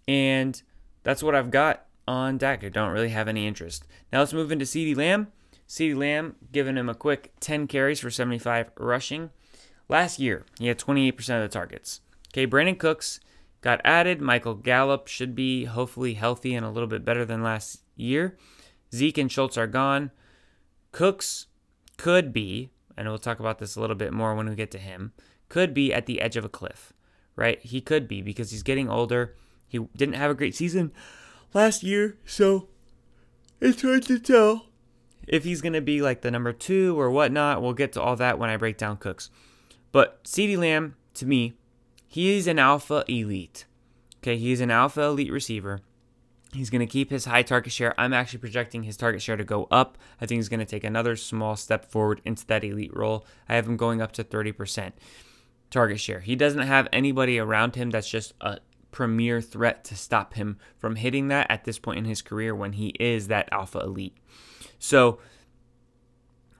And 0.07 0.61
that's 1.03 1.23
what 1.23 1.35
I've 1.35 1.51
got 1.51 1.85
on 2.07 2.37
Dak. 2.37 2.63
I 2.63 2.69
don't 2.69 2.91
really 2.91 3.09
have 3.09 3.27
any 3.27 3.47
interest. 3.47 3.85
Now 4.11 4.19
let's 4.19 4.33
move 4.33 4.51
into 4.51 4.65
CeeDee 4.65 4.95
Lamb. 4.95 5.27
CeeDee 5.67 5.95
Lamb 5.95 6.35
giving 6.51 6.75
him 6.75 6.89
a 6.89 6.95
quick 6.95 7.33
10 7.39 7.67
carries 7.67 7.99
for 7.99 8.11
75 8.11 8.71
rushing. 8.77 9.29
Last 9.87 10.19
year, 10.19 10.45
he 10.59 10.67
had 10.67 10.79
28% 10.79 11.17
of 11.17 11.41
the 11.41 11.47
targets. 11.47 12.01
Okay, 12.33 12.47
Brandin 12.47 12.77
Cooks 12.77 13.19
got 13.61 13.81
added. 13.83 14.21
Michael 14.21 14.55
Gallup 14.55 15.07
should 15.07 15.35
be 15.35 15.65
hopefully 15.65 16.13
healthy 16.13 16.55
and 16.55 16.65
a 16.65 16.69
little 16.69 16.87
bit 16.87 17.05
better 17.05 17.25
than 17.25 17.43
last 17.43 17.81
year. 17.95 18.37
Zeke 18.93 19.17
and 19.17 19.31
Schultz 19.31 19.57
are 19.57 19.67
gone. 19.67 20.11
Cooks 20.91 21.47
could 21.97 22.33
be, 22.33 22.71
and 22.97 23.07
we'll 23.07 23.17
talk 23.17 23.39
about 23.39 23.59
this 23.59 23.75
a 23.75 23.81
little 23.81 23.95
bit 23.95 24.11
more 24.11 24.35
when 24.35 24.49
we 24.49 24.55
get 24.55 24.71
to 24.71 24.77
him, 24.77 25.13
could 25.49 25.73
be 25.73 25.93
at 25.93 26.05
the 26.05 26.21
edge 26.21 26.37
of 26.37 26.45
a 26.45 26.49
cliff, 26.49 26.93
right? 27.35 27.61
He 27.61 27.81
could 27.81 28.07
be 28.07 28.21
because 28.21 28.51
he's 28.51 28.63
getting 28.63 28.89
older. 28.89 29.35
He 29.71 29.79
didn't 29.95 30.15
have 30.15 30.29
a 30.29 30.35
great 30.35 30.53
season 30.53 30.91
last 31.53 31.81
year, 31.81 32.17
so 32.25 32.67
it's 33.61 33.81
hard 33.81 34.03
to 34.03 34.19
tell 34.19 34.65
if 35.29 35.45
he's 35.45 35.61
going 35.61 35.71
to 35.71 35.81
be 35.81 36.01
like 36.01 36.21
the 36.21 36.29
number 36.29 36.51
two 36.51 36.99
or 36.99 37.09
whatnot. 37.09 37.61
We'll 37.61 37.71
get 37.71 37.93
to 37.93 38.01
all 38.01 38.17
that 38.17 38.37
when 38.37 38.49
I 38.49 38.57
break 38.57 38.77
down 38.77 38.97
Cooks. 38.97 39.29
But 39.93 40.21
CeeDee 40.25 40.57
Lamb, 40.57 40.95
to 41.13 41.25
me, 41.25 41.53
he's 42.05 42.47
an 42.47 42.59
alpha 42.59 43.05
elite. 43.07 43.63
Okay, 44.17 44.35
he's 44.35 44.59
an 44.59 44.71
alpha 44.71 45.03
elite 45.03 45.31
receiver. 45.31 45.79
He's 46.51 46.69
going 46.69 46.81
to 46.81 46.85
keep 46.85 47.09
his 47.09 47.23
high 47.23 47.43
target 47.43 47.71
share. 47.71 47.95
I'm 47.97 48.11
actually 48.11 48.39
projecting 48.39 48.83
his 48.83 48.97
target 48.97 49.21
share 49.21 49.37
to 49.37 49.45
go 49.45 49.69
up. 49.71 49.97
I 50.19 50.25
think 50.25 50.39
he's 50.39 50.49
going 50.49 50.59
to 50.59 50.65
take 50.65 50.83
another 50.83 51.15
small 51.15 51.55
step 51.55 51.89
forward 51.89 52.21
into 52.25 52.45
that 52.47 52.65
elite 52.65 52.93
role. 52.93 53.25
I 53.47 53.55
have 53.55 53.69
him 53.69 53.77
going 53.77 54.01
up 54.01 54.11
to 54.13 54.25
30% 54.25 54.91
target 55.69 56.01
share. 56.01 56.19
He 56.19 56.35
doesn't 56.35 56.67
have 56.67 56.89
anybody 56.91 57.39
around 57.39 57.75
him 57.75 57.89
that's 57.89 58.09
just 58.09 58.33
a 58.41 58.59
premier 58.91 59.41
threat 59.41 59.83
to 59.85 59.95
stop 59.95 60.33
him 60.33 60.57
from 60.77 60.97
hitting 60.97 61.27
that 61.29 61.49
at 61.49 61.63
this 61.63 61.79
point 61.79 61.99
in 61.99 62.05
his 62.05 62.21
career 62.21 62.53
when 62.53 62.73
he 62.73 62.89
is 62.99 63.27
that 63.27 63.49
alpha 63.51 63.79
elite. 63.79 64.17
So, 64.79 65.19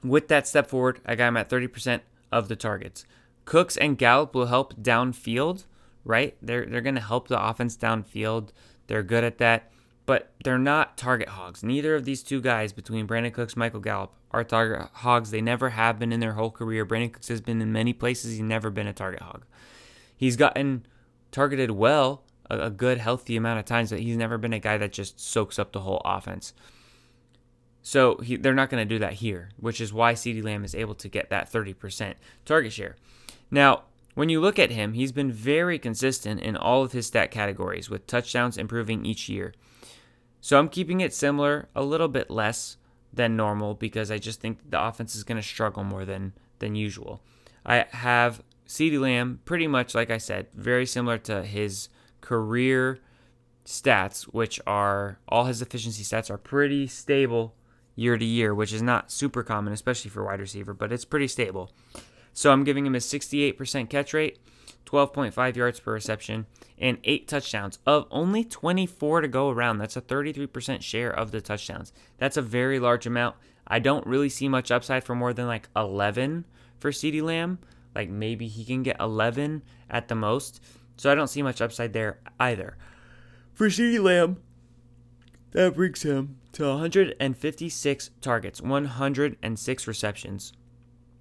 with 0.02 0.28
that 0.28 0.48
step 0.48 0.68
forward, 0.68 1.00
I 1.06 1.14
got 1.14 1.28
him 1.28 1.36
at 1.36 1.48
30% 1.48 2.00
of 2.32 2.48
the 2.48 2.56
targets. 2.56 3.04
Cooks 3.44 3.76
and 3.76 3.98
Gallup 3.98 4.34
will 4.34 4.46
help 4.46 4.74
downfield, 4.74 5.64
right? 6.04 6.36
They're 6.40 6.66
they're 6.66 6.80
going 6.80 6.94
to 6.94 7.00
help 7.00 7.28
the 7.28 7.42
offense 7.42 7.76
downfield. 7.76 8.50
They're 8.86 9.02
good 9.02 9.24
at 9.24 9.38
that, 9.38 9.70
but 10.06 10.32
they're 10.44 10.58
not 10.58 10.96
target 10.96 11.30
hogs. 11.30 11.62
Neither 11.62 11.94
of 11.94 12.04
these 12.04 12.22
two 12.22 12.40
guys 12.40 12.72
between 12.72 13.06
Brandin 13.06 13.32
Cooks, 13.32 13.56
Michael 13.56 13.80
Gallup 13.80 14.12
are 14.30 14.44
target 14.44 14.88
hogs. 14.92 15.30
They 15.30 15.40
never 15.40 15.70
have 15.70 15.98
been 15.98 16.12
in 16.12 16.20
their 16.20 16.32
whole 16.32 16.50
career. 16.50 16.86
Brandin 16.86 17.12
Cooks 17.12 17.28
has 17.28 17.40
been 17.40 17.60
in 17.60 17.72
many 17.72 17.92
places. 17.92 18.32
He's 18.32 18.40
never 18.40 18.70
been 18.70 18.86
a 18.86 18.92
target 18.92 19.22
hog. 19.22 19.44
He's 20.16 20.36
gotten 20.36 20.86
targeted 21.32 21.72
well 21.72 22.22
a, 22.48 22.66
a 22.66 22.70
good, 22.70 22.98
healthy 22.98 23.36
amount 23.36 23.58
of 23.58 23.64
times, 23.64 23.90
but 23.90 24.00
he's 24.00 24.16
never 24.16 24.38
been 24.38 24.52
a 24.52 24.60
guy 24.60 24.78
that 24.78 24.92
just 24.92 25.18
soaks 25.18 25.58
up 25.58 25.72
the 25.72 25.80
whole 25.80 26.02
offense. 26.04 26.52
So 27.82 28.18
he, 28.18 28.36
they're 28.36 28.54
not 28.54 28.70
going 28.70 28.86
to 28.86 28.94
do 28.94 29.00
that 29.00 29.14
here, 29.14 29.50
which 29.56 29.80
is 29.80 29.92
why 29.92 30.12
CeeDee 30.12 30.44
Lamb 30.44 30.64
is 30.64 30.74
able 30.74 30.94
to 30.94 31.08
get 31.08 31.30
that 31.30 31.50
30% 31.50 32.14
target 32.44 32.72
share. 32.72 32.96
Now, 33.50 33.82
when 34.14 34.28
you 34.28 34.40
look 34.40 34.58
at 34.58 34.70
him, 34.70 34.92
he's 34.92 35.10
been 35.10 35.32
very 35.32 35.78
consistent 35.78 36.40
in 36.40 36.56
all 36.56 36.82
of 36.84 36.92
his 36.92 37.06
stat 37.06 37.30
categories, 37.30 37.90
with 37.90 38.06
touchdowns 38.06 38.56
improving 38.56 39.04
each 39.04 39.28
year. 39.28 39.52
So 40.40 40.58
I'm 40.58 40.68
keeping 40.68 41.00
it 41.00 41.14
similar, 41.14 41.68
a 41.74 41.82
little 41.82 42.08
bit 42.08 42.30
less 42.30 42.76
than 43.12 43.36
normal, 43.36 43.74
because 43.74 44.10
I 44.10 44.18
just 44.18 44.40
think 44.40 44.70
the 44.70 44.82
offense 44.82 45.16
is 45.16 45.24
going 45.24 45.40
to 45.40 45.46
struggle 45.46 45.82
more 45.82 46.04
than 46.04 46.34
than 46.58 46.76
usual. 46.76 47.20
I 47.66 47.86
have 47.90 48.42
CeeDee 48.72 48.98
Lamb, 48.98 49.40
pretty 49.44 49.66
much 49.66 49.94
like 49.94 50.10
I 50.10 50.16
said, 50.16 50.46
very 50.54 50.86
similar 50.86 51.18
to 51.18 51.42
his 51.42 51.90
career 52.22 53.00
stats, 53.66 54.22
which 54.22 54.58
are 54.66 55.18
all 55.28 55.44
his 55.44 55.60
efficiency 55.60 56.02
stats 56.02 56.30
are 56.30 56.38
pretty 56.38 56.86
stable 56.86 57.54
year 57.94 58.16
to 58.16 58.24
year, 58.24 58.54
which 58.54 58.72
is 58.72 58.80
not 58.80 59.10
super 59.10 59.42
common, 59.42 59.74
especially 59.74 60.10
for 60.10 60.24
wide 60.24 60.40
receiver, 60.40 60.72
but 60.72 60.90
it's 60.90 61.04
pretty 61.04 61.28
stable. 61.28 61.70
So 62.32 62.50
I'm 62.50 62.64
giving 62.64 62.86
him 62.86 62.94
a 62.94 62.98
68% 62.98 63.90
catch 63.90 64.14
rate, 64.14 64.38
12.5 64.86 65.54
yards 65.54 65.78
per 65.78 65.92
reception, 65.92 66.46
and 66.78 66.96
eight 67.04 67.28
touchdowns 67.28 67.78
of 67.84 68.06
only 68.10 68.42
24 68.42 69.20
to 69.20 69.28
go 69.28 69.50
around. 69.50 69.78
That's 69.78 69.98
a 69.98 70.00
33% 70.00 70.80
share 70.80 71.10
of 71.10 71.30
the 71.30 71.42
touchdowns. 71.42 71.92
That's 72.16 72.38
a 72.38 72.42
very 72.42 72.78
large 72.78 73.06
amount. 73.06 73.36
I 73.66 73.80
don't 73.80 74.06
really 74.06 74.30
see 74.30 74.48
much 74.48 74.70
upside 74.70 75.04
for 75.04 75.14
more 75.14 75.34
than 75.34 75.46
like 75.46 75.68
11 75.76 76.46
for 76.78 76.90
CeeDee 76.90 77.22
Lamb. 77.22 77.58
Like 77.94 78.08
maybe 78.08 78.48
he 78.48 78.64
can 78.64 78.82
get 78.82 78.96
11 79.00 79.62
at 79.90 80.08
the 80.08 80.14
most. 80.14 80.60
So 80.96 81.10
I 81.10 81.14
don't 81.14 81.28
see 81.28 81.42
much 81.42 81.60
upside 81.60 81.92
there 81.92 82.20
either. 82.38 82.76
For 83.52 83.68
CeeDee 83.68 84.02
Lamb, 84.02 84.42
that 85.52 85.74
brings 85.74 86.02
him 86.02 86.38
to 86.52 86.64
156 86.64 88.10
targets, 88.20 88.60
106 88.60 89.86
receptions, 89.86 90.52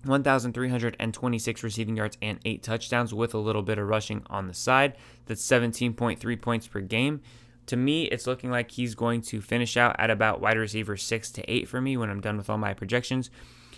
1,326 0.05 1.63
receiving 1.63 1.97
yards, 1.97 2.17
and 2.21 2.39
8 2.45 2.63
touchdowns 2.63 3.13
with 3.13 3.34
a 3.34 3.38
little 3.38 3.62
bit 3.62 3.77
of 3.77 3.88
rushing 3.88 4.23
on 4.29 4.47
the 4.47 4.53
side. 4.53 4.95
That's 5.25 5.45
17.3 5.45 6.41
points 6.41 6.67
per 6.67 6.81
game. 6.81 7.21
To 7.67 7.77
me, 7.77 8.05
it's 8.05 8.27
looking 8.27 8.49
like 8.49 8.71
he's 8.71 8.95
going 8.95 9.21
to 9.23 9.41
finish 9.41 9.77
out 9.77 9.95
at 9.99 10.10
about 10.10 10.41
wide 10.41 10.57
receiver 10.57 10.97
6 10.97 11.31
to 11.31 11.51
8 11.51 11.67
for 11.67 11.79
me 11.79 11.95
when 11.97 12.10
I'm 12.10 12.21
done 12.21 12.38
with 12.38 12.49
all 12.49 12.57
my 12.57 12.73
projections. 12.73 13.29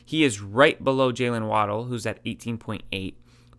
He 0.05 0.23
is 0.23 0.41
right 0.41 0.83
below 0.83 1.11
Jalen 1.11 1.47
Waddle, 1.47 1.85
who's 1.85 2.05
at 2.05 2.23
18.8, 2.23 3.15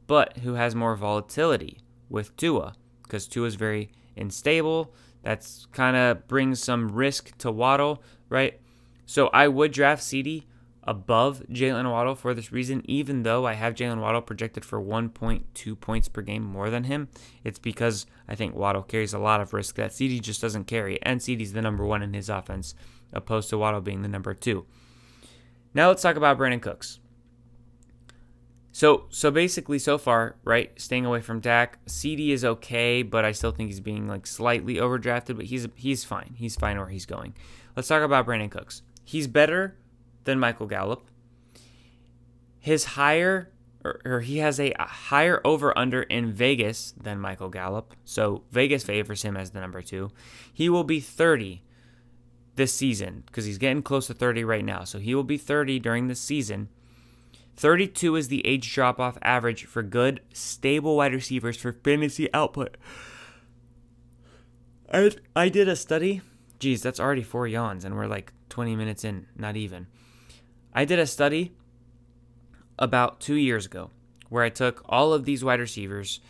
but 0.06 0.38
who 0.38 0.54
has 0.54 0.74
more 0.74 0.96
volatility 0.96 1.80
with 2.08 2.36
Tua 2.36 2.74
because 3.04 3.28
Tua 3.28 3.46
is 3.46 3.54
very 3.54 3.90
unstable. 4.16 4.92
That's 5.22 5.66
kind 5.72 5.96
of 5.96 6.26
brings 6.26 6.60
some 6.60 6.90
risk 6.90 7.36
to 7.38 7.52
Waddle, 7.52 8.02
right? 8.28 8.60
So 9.06 9.28
I 9.28 9.48
would 9.48 9.72
draft 9.72 10.02
CeeDee 10.02 10.44
above 10.82 11.42
Jalen 11.48 11.90
Waddle 11.90 12.14
for 12.14 12.34
this 12.34 12.52
reason, 12.52 12.82
even 12.84 13.22
though 13.22 13.46
I 13.46 13.54
have 13.54 13.74
Jalen 13.74 14.00
Waddle 14.00 14.20
projected 14.20 14.64
for 14.64 14.82
1.2 14.82 15.80
points 15.80 16.08
per 16.08 16.20
game 16.20 16.42
more 16.42 16.68
than 16.68 16.84
him. 16.84 17.08
It's 17.42 17.58
because 17.58 18.06
I 18.28 18.34
think 18.34 18.54
Waddle 18.54 18.82
carries 18.82 19.14
a 19.14 19.18
lot 19.18 19.40
of 19.40 19.54
risk 19.54 19.76
that 19.76 19.92
CeeDee 19.92 20.20
just 20.20 20.42
doesn't 20.42 20.64
carry, 20.64 21.00
and 21.02 21.20
CeeDee's 21.20 21.52
the 21.52 21.62
number 21.62 21.86
one 21.86 22.02
in 22.02 22.12
his 22.12 22.28
offense, 22.28 22.74
opposed 23.12 23.48
to 23.50 23.58
Waddle 23.58 23.80
being 23.80 24.02
the 24.02 24.08
number 24.08 24.34
two. 24.34 24.66
Now 25.74 25.88
let's 25.88 26.02
talk 26.02 26.16
about 26.16 26.38
Brandin 26.38 26.62
Cooks. 26.62 27.00
So 28.70 29.06
so 29.08 29.30
basically 29.30 29.78
so 29.78 29.98
far, 29.98 30.36
right, 30.44 30.72
staying 30.80 31.04
away 31.04 31.20
from 31.20 31.40
Dak. 31.40 31.84
CeeDee 31.86 32.30
is 32.30 32.44
okay, 32.44 33.02
but 33.02 33.24
I 33.24 33.32
still 33.32 33.52
think 33.52 33.70
he's 33.70 33.80
being 33.80 34.08
like 34.08 34.26
slightly 34.26 34.76
overdrafted, 34.76 35.36
but 35.36 35.46
he's 35.46 35.68
he's 35.74 36.04
fine. 36.04 36.34
He's 36.36 36.56
fine 36.56 36.78
where 36.78 36.88
he's 36.88 37.06
going. 37.06 37.34
Let's 37.76 37.88
talk 37.88 38.02
about 38.02 38.26
Brandin 38.26 38.50
Cooks. 38.50 38.82
He's 39.04 39.26
better 39.26 39.76
than 40.24 40.40
Michael 40.40 40.66
Gallup. 40.66 41.08
His 42.58 42.84
higher 42.84 43.52
or, 43.84 44.00
or 44.04 44.20
he 44.20 44.38
has 44.38 44.58
a 44.58 44.74
higher 44.78 45.40
over 45.44 45.76
under 45.78 46.02
in 46.02 46.32
Vegas 46.32 46.94
than 47.00 47.20
Michael 47.20 47.50
Gallup. 47.50 47.94
So 48.04 48.42
Vegas 48.50 48.82
favors 48.82 49.22
him 49.22 49.36
as 49.36 49.50
the 49.50 49.60
number 49.60 49.82
2. 49.82 50.10
He 50.52 50.68
will 50.68 50.84
be 50.84 51.00
30 51.00 51.62
this 52.56 52.72
season 52.72 53.24
because 53.26 53.44
he's 53.44 53.58
getting 53.58 53.82
close 53.82 54.06
to 54.06 54.14
30 54.14 54.44
right 54.44 54.64
now. 54.64 54.84
So 54.84 54.98
he 54.98 55.14
will 55.14 55.24
be 55.24 55.38
30 55.38 55.78
during 55.78 56.08
the 56.08 56.14
season. 56.14 56.68
32 57.56 58.16
is 58.16 58.28
the 58.28 58.44
age 58.46 58.72
drop 58.72 58.98
off 58.98 59.18
average 59.22 59.64
for 59.64 59.82
good, 59.82 60.20
stable 60.32 60.96
wide 60.96 61.14
receivers 61.14 61.56
for 61.56 61.72
fantasy 61.72 62.32
output. 62.34 62.76
I, 64.92 65.12
I 65.34 65.48
did 65.48 65.68
a 65.68 65.76
study. 65.76 66.20
Geez, 66.58 66.82
that's 66.82 67.00
already 67.00 67.22
four 67.22 67.46
yawns, 67.46 67.84
and 67.84 67.96
we're 67.96 68.06
like 68.06 68.32
20 68.48 68.76
minutes 68.76 69.04
in, 69.04 69.26
not 69.36 69.56
even. 69.56 69.86
I 70.72 70.84
did 70.84 70.98
a 70.98 71.06
study 71.06 71.52
about 72.78 73.20
two 73.20 73.34
years 73.34 73.66
ago 73.66 73.90
where 74.28 74.42
I 74.42 74.48
took 74.48 74.82
all 74.88 75.12
of 75.12 75.24
these 75.24 75.44
wide 75.44 75.60
receivers, 75.60 76.20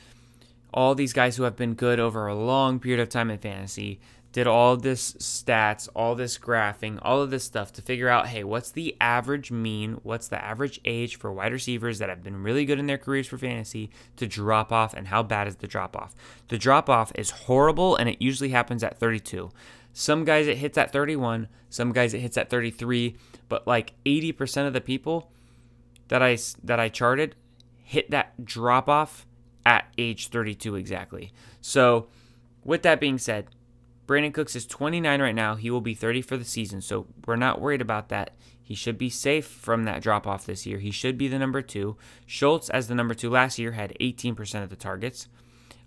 all 0.73 0.95
these 0.95 1.13
guys 1.13 1.37
who 1.37 1.45
have 1.45 1.57
been 1.57 1.75
good 1.75 1.99
over 1.99 2.27
a 2.27 2.35
long 2.35 2.79
period 2.79 3.01
of 3.01 3.09
time 3.09 3.31
in 3.31 3.39
fantasy, 3.39 4.01
did 4.35 4.49
all 4.49 4.77
this 4.77 5.12
stats, 5.12 5.88
all 5.94 6.16
this 6.16 6.38
graphing, 6.38 6.99
all 7.03 7.23
of 7.23 7.31
this 7.31 7.44
stuff 7.44 7.73
to 7.73 7.81
figure 7.81 8.09
out, 8.09 8.27
hey, 8.27 8.42
what's 8.42 8.73
the 8.73 8.97
average 9.01 9.53
mean? 9.53 9.92
What's 10.03 10.27
the 10.27 10.44
average 10.44 10.81
age 10.85 11.16
for 11.16 11.33
wide 11.33 11.53
receivers 11.53 12.01
that 12.01 12.09
have 12.09 12.25
been 12.25 12.42
really 12.42 12.64
good 12.64 12.81
in 12.81 12.88
their 12.88 12.99
careers 12.99 13.29
for 13.29 13.38
fantasy 13.38 13.90
to 14.16 14.27
drop 14.27 14.73
off 14.73 14.92
and 14.92 15.07
how 15.07 15.23
bad 15.23 15.47
is 15.47 15.57
the 15.57 15.68
drop 15.68 15.97
off? 15.97 16.16
The 16.49 16.59
drop 16.59 16.90
off 16.90 17.12
is 17.14 17.31
horrible 17.31 17.94
and 17.94 18.09
it 18.09 18.20
usually 18.20 18.49
happens 18.49 18.83
at 18.83 18.99
32. 18.99 19.53
Some 19.92 20.25
guys 20.25 20.49
it 20.49 20.59
hits 20.59 20.77
at 20.77 20.92
31, 20.92 21.47
some 21.70 21.92
guys 21.92 22.12
it 22.12 22.18
hits 22.18 22.37
at 22.37 22.51
33, 22.51 23.16
but 23.49 23.68
like 23.68 23.92
80% 24.05 24.66
of 24.66 24.73
the 24.73 24.81
people 24.81 25.31
that 26.09 26.25
I 26.25 26.37
that 26.64 26.81
I 26.81 26.88
charted 26.88 27.37
hit 27.85 28.11
that 28.11 28.44
drop 28.44 28.88
off 28.88 29.29
at 29.64 29.87
age 29.97 30.27
32 30.27 30.75
exactly. 30.75 31.33
So, 31.61 32.09
with 32.64 32.83
that 32.83 32.99
being 32.99 33.18
said, 33.18 33.47
Brandin 34.07 34.35
Cooks 34.35 34.55
is 34.55 34.67
29 34.67 35.21
right 35.21 35.35
now. 35.35 35.55
He 35.55 35.71
will 35.71 35.81
be 35.81 35.95
30 35.95 36.23
for 36.23 36.37
the 36.37 36.45
season, 36.45 36.81
so 36.81 37.07
we're 37.27 37.37
not 37.37 37.61
worried 37.61 37.81
about 37.81 38.11
that. 38.11 38.31
He 38.62 38.75
should 38.75 38.99
be 38.99 39.11
safe 39.11 39.47
from 39.47 39.85
that 39.85 40.03
drop 40.03 40.27
off 40.27 40.47
this 40.47 40.67
year. 40.67 40.79
He 40.79 40.90
should 40.90 41.19
be 41.19 41.29
the 41.29 41.38
number 41.38 41.62
two. 41.62 41.97
Schultz, 42.27 42.71
as 42.71 42.88
the 42.88 42.95
number 42.95 43.14
two 43.14 43.31
last 43.31 43.59
year, 43.59 43.73
had 43.73 43.97
18% 44.01 44.62
of 44.62 44.71
the 44.71 44.77
targets. 44.77 45.29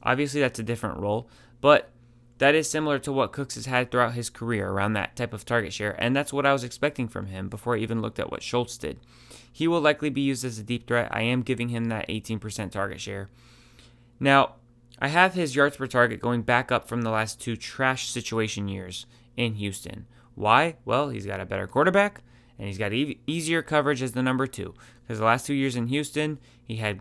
Obviously, 0.03 0.41
that's 0.41 0.60
a 0.60 0.63
different 0.63 0.99
role, 0.99 1.27
but 1.60 1.91
that 2.38 2.53
is 2.53 2.69
similar 2.69 2.99
to 2.99 3.12
what 3.12 3.32
Cooks 3.32 3.56
has 3.56 3.65
had 3.65 3.89
throughout 3.89 4.13
his 4.13 4.30
career 4.30 4.69
around 4.69 4.93
that 4.93 5.15
type 5.15 5.34
of 5.34 5.43
target 5.43 5.73
share, 5.73 5.95
and 6.01 6.15
that's 6.15 6.32
what 6.32 6.45
I 6.45 6.53
was 6.53 6.63
expecting 6.63 7.08
from 7.08 7.27
him 7.27 7.49
before 7.49 7.75
I 7.75 7.80
even 7.80 8.01
looked 8.01 8.19
at 8.19 8.32
what 8.32 8.43
Schultz 8.43 8.77
did. 8.77 8.99
He 9.51 9.67
will 9.67 9.82
likely 9.82 10.12
be 10.12 10.21
used 10.21 10.45
as 10.45 10.60
a 10.60 10.63
deep 10.63 10.88
threat. 10.88 11.08
I 11.12 11.23
am 11.23 11.41
giving 11.41 11.69
him 11.69 11.86
that 11.86 12.08
18% 12.08 12.71
target 12.71 13.01
share. 13.01 13.30
Now, 14.19 14.56
I 14.99 15.10
have 15.10 15.33
his 15.33 15.55
yards 15.55 15.77
per 15.77 15.88
target 15.88 16.19
going 16.19 16.41
back 16.41 16.71
up 16.71 16.88
from 16.88 17.01
the 17.01 17.12
last 17.12 17.39
two 17.39 17.55
trash 17.55 18.10
situation 18.10 18.67
years 18.67 19.05
in 19.36 19.55
Houston. 19.55 20.07
Why? 20.36 20.75
Well, 20.86 21.10
he's 21.10 21.25
got 21.25 21.39
a 21.39 21.45
better 21.45 21.67
quarterback 21.67 22.21
and 22.57 22.67
he's 22.67 22.77
got 22.77 22.93
e- 22.93 23.19
easier 23.27 23.62
coverage 23.62 24.01
as 24.01 24.13
the 24.13 24.23
number 24.23 24.47
two. 24.47 24.73
Because 25.01 25.19
the 25.19 25.25
last 25.25 25.45
two 25.45 25.53
years 25.53 25.75
in 25.75 25.88
Houston, 25.88 26.39
he 26.63 26.77
had 26.77 26.99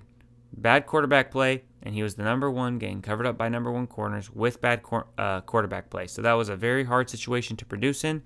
bad 0.52 0.86
quarterback 0.86 1.30
play 1.30 1.64
and 1.82 1.94
he 1.94 2.02
was 2.02 2.16
the 2.16 2.22
number 2.22 2.50
one, 2.50 2.78
getting 2.78 3.00
covered 3.00 3.26
up 3.26 3.38
by 3.38 3.48
number 3.48 3.70
one 3.70 3.86
corners 3.86 4.30
with 4.30 4.60
bad 4.60 4.82
cor- 4.82 5.06
uh, 5.16 5.40
quarterback 5.40 5.88
play. 5.88 6.06
So 6.06 6.20
that 6.22 6.34
was 6.34 6.48
a 6.48 6.56
very 6.56 6.84
hard 6.84 7.08
situation 7.08 7.56
to 7.56 7.64
produce 7.64 8.04
in. 8.04 8.22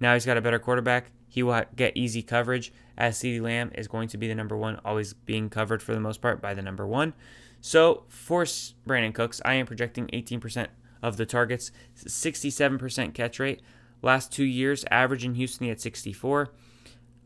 Now 0.00 0.14
he's 0.14 0.26
got 0.26 0.36
a 0.36 0.42
better 0.42 0.58
quarterback. 0.58 1.12
He 1.28 1.42
will 1.42 1.62
get 1.76 1.96
easy 1.96 2.22
coverage, 2.22 2.72
as 2.98 3.18
CeeDee 3.18 3.40
Lamb 3.40 3.70
is 3.74 3.88
going 3.88 4.08
to 4.08 4.18
be 4.18 4.28
the 4.28 4.34
number 4.34 4.56
one, 4.56 4.80
always 4.84 5.14
being 5.14 5.48
covered 5.48 5.82
for 5.82 5.94
the 5.94 6.00
most 6.00 6.20
part 6.20 6.42
by 6.42 6.54
the 6.54 6.60
number 6.60 6.86
one. 6.86 7.14
So 7.62 8.02
for 8.08 8.42
Brandin 8.42 9.14
Cooks, 9.14 9.40
I 9.44 9.54
am 9.54 9.66
projecting 9.66 10.08
18% 10.08 10.66
of 11.00 11.16
the 11.16 11.24
targets, 11.24 11.70
67% 11.96 13.14
catch 13.14 13.38
rate. 13.38 13.62
Last 14.02 14.32
two 14.32 14.44
years, 14.44 14.84
average 14.90 15.24
in 15.24 15.36
Houston, 15.36 15.64
he 15.64 15.68
had 15.68 15.80
64. 15.80 16.52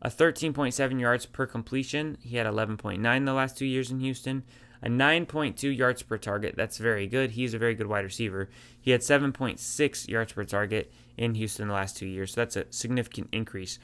A 0.03 0.09
13.7 0.09 0.99
yards 0.99 1.25
per 1.25 1.47
completion. 1.47 2.19
He 2.21 2.37
had 2.37 2.45
11.9 2.45 3.25
the 3.25 3.33
last 3.33 3.57
two 3.57 3.65
years 3.65 3.89
in 3.89 3.99
Houston. 3.99 4.43
A 4.83 4.89
9.2 4.89 5.75
yards 5.75 6.03
per 6.03 6.19
target. 6.19 6.53
That's 6.55 6.77
very 6.77 7.07
good. 7.07 7.31
He's 7.31 7.55
a 7.55 7.57
very 7.57 7.73
good 7.73 7.87
wide 7.87 8.05
receiver. 8.05 8.47
He 8.79 8.91
had 8.91 9.01
7.6 9.01 10.07
yards 10.07 10.33
per 10.33 10.43
target 10.43 10.93
in 11.17 11.33
Houston 11.33 11.67
the 11.67 11.73
last 11.73 11.97
two 11.97 12.05
years. 12.05 12.35
So 12.35 12.41
that's 12.41 12.55
a 12.55 12.65
significant 12.69 13.29
increase. 13.31 13.79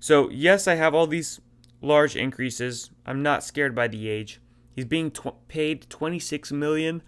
So, 0.00 0.30
yes, 0.30 0.66
I 0.66 0.76
have 0.76 0.94
all 0.94 1.06
these 1.06 1.42
large 1.82 2.16
increases. 2.16 2.88
I'm 3.04 3.22
not 3.22 3.44
scared 3.44 3.74
by 3.74 3.88
the 3.88 4.08
age. 4.08 4.40
He's 4.74 4.84
being 4.84 5.10
tw- 5.10 5.46
paid 5.48 5.88
$26 5.88 6.52
million 6.52 7.02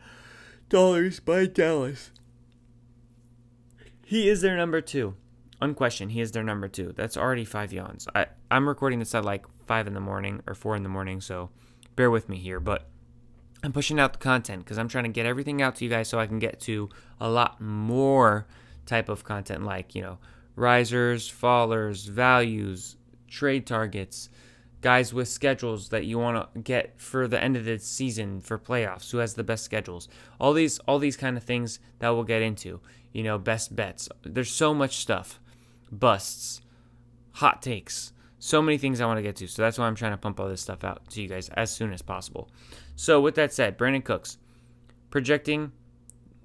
by 0.70 1.46
Dallas. 1.46 2.10
He 4.04 4.28
is 4.28 4.40
their 4.40 4.56
number 4.56 4.80
two. 4.80 5.16
Unquestioned, 5.60 6.12
he 6.12 6.20
is 6.20 6.32
their 6.32 6.44
number 6.44 6.68
two. 6.68 6.92
That's 6.94 7.16
already 7.16 7.44
five 7.44 7.72
yawns. 7.72 8.06
I, 8.14 8.26
I'm 8.50 8.68
recording 8.68 8.98
this 8.98 9.14
at 9.14 9.24
like 9.24 9.46
5 9.66 9.86
in 9.86 9.94
the 9.94 10.00
morning 10.00 10.42
or 10.46 10.54
4 10.54 10.76
in 10.76 10.82
the 10.82 10.88
morning, 10.88 11.20
so 11.20 11.50
bear 11.96 12.10
with 12.10 12.28
me 12.28 12.36
here. 12.38 12.60
But 12.60 12.88
I'm 13.64 13.72
pushing 13.72 13.98
out 13.98 14.12
the 14.12 14.18
content 14.18 14.64
because 14.64 14.78
I'm 14.78 14.88
trying 14.88 15.04
to 15.04 15.10
get 15.10 15.26
everything 15.26 15.62
out 15.62 15.76
to 15.76 15.84
you 15.84 15.90
guys 15.90 16.08
so 16.08 16.20
I 16.20 16.26
can 16.26 16.38
get 16.38 16.60
to 16.60 16.88
a 17.18 17.28
lot 17.28 17.60
more 17.60 18.46
type 18.84 19.08
of 19.08 19.24
content 19.24 19.64
like, 19.64 19.94
you 19.94 20.02
know, 20.02 20.18
risers, 20.54 21.30
fallers, 21.30 22.08
values, 22.08 22.96
trade 23.28 23.66
targets, 23.66 24.28
guys 24.80 25.12
with 25.12 25.28
schedules 25.28 25.88
that 25.88 26.04
you 26.04 26.18
want 26.18 26.54
to 26.54 26.60
get 26.60 27.00
for 27.00 27.26
the 27.26 27.42
end 27.42 27.56
of 27.56 27.64
the 27.64 27.78
season 27.78 28.40
for 28.40 28.58
playoffs 28.58 29.10
who 29.10 29.18
has 29.18 29.34
the 29.34 29.44
best 29.44 29.64
schedules. 29.64 30.08
All 30.38 30.52
these 30.52 30.78
all 30.80 30.98
these 30.98 31.16
kind 31.16 31.36
of 31.36 31.42
things 31.42 31.78
that 31.98 32.10
we'll 32.10 32.24
get 32.24 32.42
into 32.42 32.80
you 33.12 33.22
know 33.22 33.38
best 33.38 33.74
bets. 33.74 34.08
There's 34.22 34.50
so 34.50 34.74
much 34.74 34.96
stuff. 34.96 35.40
Busts. 35.90 36.60
Hot 37.32 37.62
takes. 37.62 38.12
So 38.38 38.62
many 38.62 38.78
things 38.78 39.00
i 39.00 39.06
want 39.06 39.18
to 39.18 39.22
get 39.22 39.36
to. 39.36 39.46
So 39.46 39.62
that's 39.62 39.78
why 39.78 39.86
i'm 39.86 39.94
trying 39.94 40.12
to 40.12 40.18
pump 40.18 40.38
all 40.38 40.48
this 40.48 40.60
stuff 40.60 40.84
out 40.84 41.08
to 41.10 41.22
you 41.22 41.28
guys 41.28 41.48
as 41.50 41.70
soon 41.70 41.92
as 41.92 42.02
possible. 42.02 42.50
So 42.94 43.20
with 43.20 43.34
that 43.36 43.52
said 43.52 43.78
brandin 43.78 44.04
cooks 44.04 44.38
projecting 45.10 45.72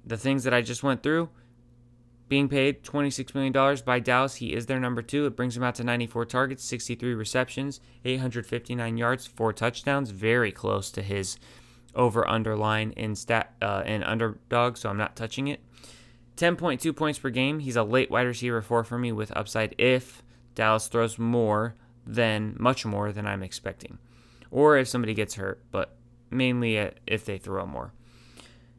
the 0.04 0.16
things 0.16 0.44
that 0.44 0.54
i 0.54 0.62
just 0.62 0.82
went 0.82 1.02
through 1.02 1.28
being 2.32 2.48
paid 2.48 2.82
$26 2.82 3.34
million 3.34 3.78
by 3.84 4.00
Dallas, 4.00 4.36
he 4.36 4.54
is 4.54 4.64
their 4.64 4.80
number 4.80 5.02
two. 5.02 5.26
It 5.26 5.36
brings 5.36 5.54
him 5.54 5.62
out 5.62 5.74
to 5.74 5.84
94 5.84 6.24
targets, 6.24 6.64
63 6.64 7.12
receptions, 7.12 7.78
859 8.06 8.96
yards, 8.96 9.26
four 9.26 9.52
touchdowns. 9.52 10.12
Very 10.12 10.50
close 10.50 10.90
to 10.92 11.02
his 11.02 11.36
over 11.94 12.26
underline 12.26 12.92
in 12.92 13.14
stat 13.16 13.52
uh, 13.60 13.82
in 13.84 14.02
underdog, 14.02 14.78
so 14.78 14.88
I'm 14.88 14.96
not 14.96 15.14
touching 15.14 15.48
it. 15.48 15.60
10.2 16.38 16.96
points 16.96 17.18
per 17.18 17.28
game. 17.28 17.58
He's 17.58 17.76
a 17.76 17.82
late 17.82 18.10
wide 18.10 18.26
receiver 18.26 18.62
four 18.62 18.82
for 18.82 18.96
me 18.96 19.12
with 19.12 19.30
upside 19.36 19.74
if 19.76 20.22
Dallas 20.54 20.86
throws 20.86 21.18
more 21.18 21.74
than 22.06 22.56
much 22.58 22.86
more 22.86 23.12
than 23.12 23.26
I'm 23.26 23.42
expecting, 23.42 23.98
or 24.50 24.78
if 24.78 24.88
somebody 24.88 25.12
gets 25.12 25.34
hurt, 25.34 25.62
but 25.70 25.96
mainly 26.30 26.78
if 27.06 27.26
they 27.26 27.36
throw 27.36 27.66
more. 27.66 27.92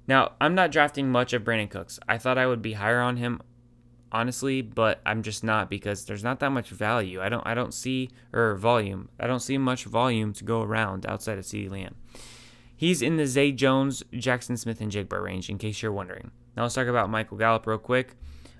Now, 0.07 0.33
I'm 0.41 0.55
not 0.55 0.71
drafting 0.71 1.09
much 1.09 1.33
of 1.33 1.43
Brandin 1.43 1.69
Cooks. 1.69 1.99
I 2.07 2.17
thought 2.17 2.37
I 2.37 2.47
would 2.47 2.61
be 2.61 2.73
higher 2.73 2.99
on 2.99 3.17
him 3.17 3.41
honestly, 4.13 4.61
but 4.61 5.01
I'm 5.05 5.23
just 5.23 5.43
not 5.43 5.69
because 5.69 6.05
there's 6.05 6.23
not 6.23 6.39
that 6.39 6.51
much 6.51 6.69
value. 6.69 7.21
I 7.21 7.29
don't 7.29 7.45
I 7.45 7.53
don't 7.55 7.73
see 7.73 8.11
or 8.31 8.55
volume. 8.55 9.09
I 9.19 9.27
don't 9.27 9.39
see 9.39 9.57
much 9.57 9.85
volume 9.85 10.31
to 10.33 10.43
go 10.43 10.61
around 10.61 11.05
outside 11.07 11.39
of 11.39 11.45
CeeDee 11.45 11.71
Lamb. 11.71 11.95
He's 12.75 13.01
in 13.01 13.17
the 13.17 13.25
Zay 13.25 13.51
Jones, 13.51 14.03
Jaxon 14.13 14.57
Smith-Njigba 14.57 15.21
range, 15.21 15.49
in 15.49 15.57
case 15.57 15.81
you're 15.81 15.91
wondering. 15.91 16.31
Now 16.55 16.63
let's 16.63 16.75
talk 16.75 16.87
about 16.87 17.09
Michael 17.09 17.37
Gallup 17.37 17.65
real 17.65 17.77
quick. 17.77 18.15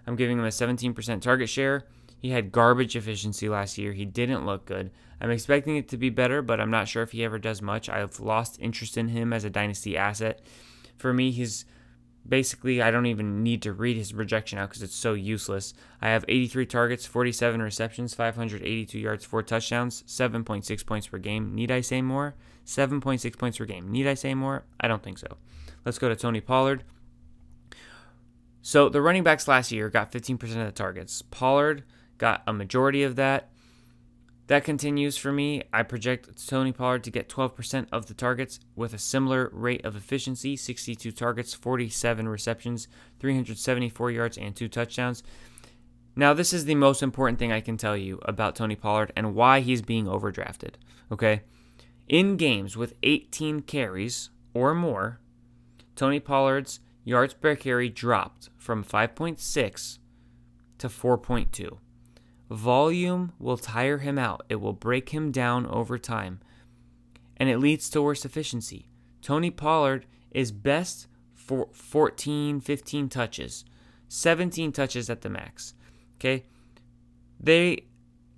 I'm 0.08 0.16
giving 0.16 0.40
him 0.40 0.46
a 0.46 0.50
17% 0.50 1.22
target 1.22 1.50
share. 1.50 1.86
He 2.20 2.30
had 2.30 2.52
garbage 2.52 2.96
efficiency 2.96 3.50
last 3.50 3.78
year. 3.78 3.92
He 3.92 4.06
didn't 4.06 4.46
look 4.46 4.66
good. 4.66 4.92
I'm 5.20 5.30
expecting 5.30 5.78
it 5.78 5.90
to 5.90 5.98
be 5.98 6.10
better, 6.10 6.42
but 6.42 6.60
I'm 6.60 6.72
not 6.72 6.88
sure 6.88 7.04
if 7.04 7.12
he 7.12 7.24
ever 7.24 7.38
does 7.38 7.62
much. 7.62 7.90
I've 7.90 8.20
lost 8.20 8.58
interest 8.60 8.98
in 8.98 9.10
him 9.10 9.34
as 9.34 9.44
a 9.44 9.50
dynasty 9.50 9.98
asset 9.98 10.42
for 10.98 11.14
me, 11.14 11.32
he's 11.32 11.66
basically 12.28 12.82
I 12.82 12.92
don't 12.92 13.06
even 13.06 13.44
need 13.44 13.62
to 13.64 13.74
read 13.74 13.98
his 13.98 14.12
projection 14.12 14.58
out 14.58 14.70
because 14.70 14.84
it's 14.84 14.96
so 14.96 15.14
useless. 15.14 15.74
I 16.02 16.10
have 16.10 16.26
83 16.28 16.66
targets, 16.66 17.06
47 17.06 17.62
receptions, 17.62 18.14
582 18.14 18.98
yards, 19.00 19.26
four 19.26 19.44
touchdowns, 19.44 20.04
7.6 20.04 20.86
points 20.86 21.08
per 21.08 21.18
game. 21.18 21.54
Need 21.54 21.72
I 21.72 21.82
say 21.82 22.02
more? 22.02 22.36
7.6 22.66 23.38
points 23.38 23.58
per 23.58 23.66
game. 23.66 23.92
Need 23.92 24.08
I 24.08 24.14
say 24.14 24.34
more? 24.34 24.64
I 24.80 24.88
don't 24.88 25.04
think 25.04 25.18
so. 25.18 25.38
Let's 25.86 26.00
go 26.00 26.10
to 26.10 26.16
Tony 26.16 26.42
Pollard. 26.42 26.84
So 28.62 28.88
the 28.88 29.02
running 29.02 29.24
backs 29.24 29.48
last 29.48 29.72
year 29.72 29.90
got 29.90 30.12
15% 30.12 30.42
of 30.42 30.66
the 30.66 30.72
targets. 30.72 31.22
Pollard 31.22 31.84
got 32.18 32.44
a 32.48 32.54
majority 32.54 33.04
of 33.04 33.18
that. 33.18 33.50
That 34.48 34.66
continues 34.66 35.16
for 35.16 35.32
me. 35.32 35.64
I 35.72 35.84
project 35.84 36.48
Tony 36.48 36.74
Pollard 36.74 37.04
to 37.06 37.12
get 37.12 37.30
12% 37.30 37.88
of 37.92 38.08
the 38.08 38.14
targets 38.14 38.60
with 38.76 38.94
a 38.94 38.98
similar 38.98 39.50
rate 39.54 39.86
of 39.86 39.96
efficiency 39.96 40.58
62 40.58 41.12
targets, 41.14 41.54
47 41.54 42.28
receptions, 42.28 42.88
374 43.20 44.12
yards, 44.12 44.38
and 44.38 44.54
two 44.56 44.68
touchdowns. 44.68 45.24
Now, 46.16 46.34
this 46.34 46.54
is 46.54 46.66
the 46.66 46.76
most 46.76 47.02
important 47.02 47.40
thing 47.40 47.52
I 47.52 47.62
can 47.62 47.78
tell 47.78 47.98
you 47.98 48.20
about 48.24 48.56
Tony 48.56 48.76
Pollard 48.76 49.14
and 49.16 49.34
why 49.34 49.62
he's 49.62 49.82
being 49.82 50.06
overdrafted. 50.06 50.74
Okay? 51.12 51.42
In 52.08 52.36
games 52.36 52.76
with 52.76 52.96
18 53.02 53.62
carries 53.62 54.30
or 54.54 54.76
more, 54.76 55.20
Tony 55.96 56.20
Pollard's 56.20 56.82
yards 57.06 57.34
per 57.34 57.56
carry 57.56 57.90
dropped 57.90 58.50
from 58.58 58.84
5.6 58.84 60.00
to 60.78 60.88
4.2. 60.88 61.78
Volume 62.54 63.34
will 63.40 63.58
tire 63.58 63.98
him 63.98 64.20
out, 64.20 64.46
it 64.48 64.58
will 64.62 64.74
break 64.74 65.10
him 65.10 65.32
down 65.32 65.66
over 65.66 65.98
time. 65.98 66.40
and 67.38 67.50
it 67.50 67.58
leads 67.58 67.90
to 67.90 68.02
worse 68.02 68.26
efficiency. 68.26 68.88
Tony 69.22 69.50
Pollard 69.50 70.06
is 70.32 70.52
best 70.52 71.08
for 71.34 71.68
14, 71.74 72.62
15 72.62 73.10
touches, 73.10 73.66
17 74.08 74.72
touches 74.72 75.10
at 75.10 75.22
the 75.22 75.30
max. 75.30 75.74
Okay. 76.16 76.46
They 77.40 77.86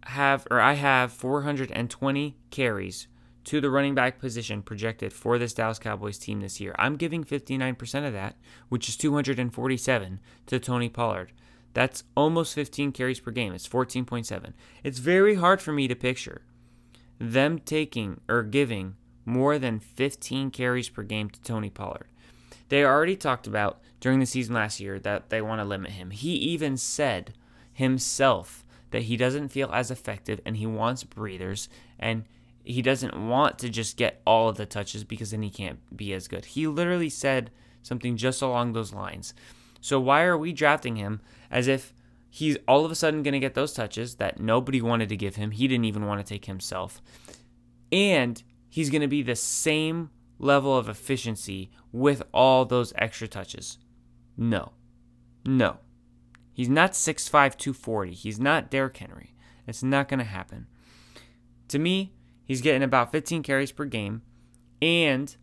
have, 0.05 0.47
or 0.49 0.59
I 0.61 0.73
have 0.73 1.11
420 1.11 2.37
carries 2.51 3.07
to 3.43 3.61
the 3.61 3.69
running 3.69 3.93
back 3.93 4.17
position 4.17 4.63
projected 4.63 5.13
for 5.13 5.37
this 5.37 5.53
Dallas 5.53 5.77
Cowboys 5.77 6.17
team 6.17 6.39
this 6.39 6.59
year. 6.59 6.73
I'm 6.79 6.95
giving 6.95 7.23
59% 7.23 8.07
of 8.07 8.13
that, 8.13 8.37
which 8.69 8.89
is 8.89 8.97
247 8.97 10.19
to 10.47 10.59
Tony 10.59 10.89
Pollard. 10.89 11.31
That's 11.75 12.05
almost 12.15 12.55
15 12.55 12.93
carries 12.93 13.19
per 13.19 13.31
game. 13.31 13.53
It's 13.53 13.67
14.7. 13.67 14.53
It's 14.81 14.99
very 14.99 15.35
hard 15.35 15.61
for 15.61 15.73
me 15.73 15.87
to 15.89 15.95
picture 15.95 16.41
them 17.19 17.59
taking 17.59 18.21
or 18.29 18.43
giving 18.43 18.95
more 19.25 19.59
than 19.59 19.79
15 19.79 20.51
carries 20.51 20.89
per 20.89 21.03
game 21.03 21.29
to 21.29 21.41
Tony 21.41 21.69
Pollard. 21.69 22.07
They 22.69 22.83
already 22.83 23.17
talked 23.17 23.45
about 23.45 23.81
during 23.99 24.19
the 24.19 24.25
season 24.25 24.55
last 24.55 24.79
year 24.79 24.99
that 24.99 25.29
they 25.29 25.41
want 25.41 25.59
to 25.59 25.65
limit 25.65 25.91
him. 25.91 26.11
He 26.11 26.31
even 26.35 26.77
said 26.77 27.33
himself 27.73 28.65
that 28.91 29.03
he 29.03 29.17
doesn't 29.17 29.49
feel 29.49 29.69
as 29.73 29.91
effective 29.91 30.39
and 30.45 30.55
he 30.55 30.65
wants 30.65 31.03
breathers 31.03 31.67
and 31.99 32.23
he 32.63 32.81
doesn't 32.81 33.27
want 33.27 33.59
to 33.59 33.69
just 33.69 33.97
get 33.97 34.21
all 34.25 34.47
of 34.47 34.55
the 34.55 34.65
touches 34.65 35.03
because 35.03 35.31
then 35.31 35.43
he 35.43 35.49
can't 35.49 35.79
be 35.95 36.13
as 36.13 36.29
good. 36.29 36.45
He 36.45 36.67
literally 36.67 37.09
said 37.09 37.51
something 37.83 38.15
just 38.15 38.41
along 38.41 38.71
those 38.73 38.93
lines. 38.93 39.33
So 39.85 39.99
why 39.99 40.23
are 40.23 40.37
we 40.37 40.51
drafting 40.51 40.95
him 40.95 41.21
as 41.51 41.67
if 41.67 41.93
he's 42.29 42.57
all 42.67 42.85
of 42.85 42.91
a 42.91 42.95
sudden 42.95 43.21
going 43.21 43.33
to 43.33 43.39
get 43.39 43.53
those 43.53 43.71
touches 43.73 44.15
that 44.15 44.39
nobody 44.39 44.81
wanted 44.81 45.09
to 45.09 45.15
give 45.15 45.35
him? 45.35 45.51
He 45.51 45.67
didn't 45.67 45.85
even 45.85 46.05
want 46.05 46.25
to 46.25 46.33
take 46.33 46.45
himself. 46.45 47.03
And 47.91 48.41
he's 48.67 48.89
going 48.89 49.03
to 49.03 49.07
be 49.07 49.21
the 49.21 49.35
same 49.35 50.09
level 50.39 50.75
of 50.75 50.89
efficiency 50.89 51.69
with 51.91 52.23
all 52.33 52.65
those 52.65 52.93
extra 52.97 53.27
touches. 53.27 53.77
No. 54.35 54.71
No. 55.45 55.77
He's 56.51 56.69
not 56.69 56.93
6'5, 56.93 57.29
240. 57.31 58.13
He's 58.13 58.39
not 58.39 58.71
Derrick 58.71 58.97
Henry. 58.97 59.35
It's 59.67 59.83
not 59.83 60.07
going 60.07 60.17
to 60.17 60.25
happen. 60.25 60.65
To 61.67 61.77
me, 61.77 62.15
He's 62.45 62.61
getting 62.61 62.83
about 62.83 63.11
15 63.11 63.41
carries 63.41 63.71
per 63.71 63.85
game 63.85 64.21
and 64.81 65.35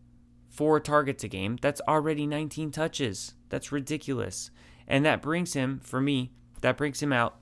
four 0.53 0.79
targets 0.79 1.25
a 1.25 1.29
game. 1.29 1.59
That's 1.61 1.81
already 1.89 2.27
19 2.27 2.71
touches. 2.71 3.35
That's 3.49 3.73
ridiculous. 3.73 4.51
And 4.87 5.05
that 5.05 5.23
brings 5.23 5.55
him, 5.55 5.81
for 5.83 6.01
me, 6.01 6.31
that 6.61 6.77
brings 6.77 7.03
him 7.03 7.13
out 7.13 7.37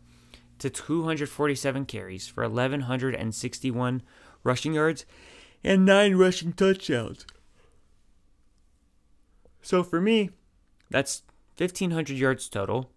to 0.61 0.71
247 0.71 1.85
carries 1.87 2.29
for 2.29 2.45
1,161 2.45 4.03
rushing 4.45 4.75
yards 4.75 5.05
and 5.65 5.85
nine 5.85 6.15
rushing 6.15 6.53
touchdowns. 6.53 7.27
So 9.61 9.83
for 9.83 10.01
me, 10.01 10.31
that's 10.89 11.23
1,500 11.59 12.17
yards 12.17 12.49
total 12.49 12.91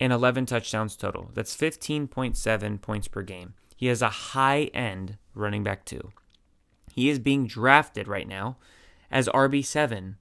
and 0.00 0.12
11 0.12 0.46
touchdowns 0.46 0.96
total. 0.96 1.30
That's 1.34 1.56
15.7 1.56 2.80
points 2.80 3.08
per 3.08 3.22
game. 3.22 3.54
He 3.76 3.86
has 3.86 4.02
a 4.02 4.08
high 4.08 4.70
end 4.74 5.18
running 5.34 5.62
back 5.62 5.84
too. 5.84 6.12
He 6.92 7.08
is 7.08 7.18
being 7.18 7.46
drafted 7.46 8.08
right 8.08 8.28
now 8.28 8.56
as 9.10 9.28
RB7. 9.28 10.14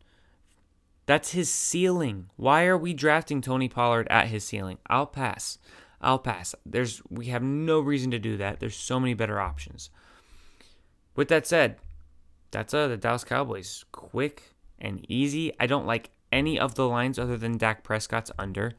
That's 1.06 1.32
his 1.32 1.50
ceiling. 1.50 2.30
Why 2.38 2.65
are 2.65 2.78
we 2.78 2.93
drafting 2.93 3.41
Tony 3.41 3.67
Pollard 3.67 4.08
at 4.10 4.28
his 4.28 4.43
ceiling? 4.43 4.78
I'll 4.88 5.06
pass. 5.06 5.58
I'll 6.00 6.19
pass. 6.19 6.56
There's 6.65 7.02
we 7.10 7.28
have 7.28 7.43
no 7.43 7.80
reason 7.80 8.12
to 8.12 8.19
do 8.19 8.38
that. 8.38 8.60
There's 8.60 8.76
so 8.76 9.00
many 9.00 9.13
better 9.13 9.39
options. 9.39 9.89
With 11.15 11.28
that 11.30 11.46
said, 11.46 11.78
that's 12.52 12.74
uh, 12.74 12.88
the 12.88 12.98
Dallas 12.98 13.24
Cowboys. 13.24 13.86
Quick 13.91 14.54
and 14.80 15.06
easy. 15.10 15.54
I 15.60 15.67
don't 15.67 15.86
like 15.86 16.12
any 16.32 16.60
of 16.60 16.76
the 16.76 16.88
lines 16.88 17.19
other 17.19 17.38
than 17.38 17.58
Dak 17.58 17.84
Prescott's 17.84 18.32
under. 18.38 18.74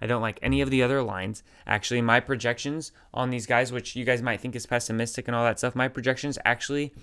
I 0.00 0.06
don't 0.06 0.22
like 0.22 0.38
any 0.42 0.60
of 0.60 0.70
the 0.70 0.82
other 0.82 1.02
lines. 1.02 1.42
Actually, 1.66 2.02
my 2.02 2.20
projections 2.20 2.92
on 3.12 3.30
these 3.30 3.46
guys, 3.46 3.72
which 3.72 3.96
you 3.96 4.04
guys 4.04 4.22
might 4.22 4.40
think 4.40 4.54
is 4.54 4.66
pessimistic 4.66 5.26
and 5.26 5.34
all 5.34 5.44
that 5.44 5.58
stuff, 5.58 5.74
my 5.74 5.88
projections 5.88 6.38
actually 6.44 6.94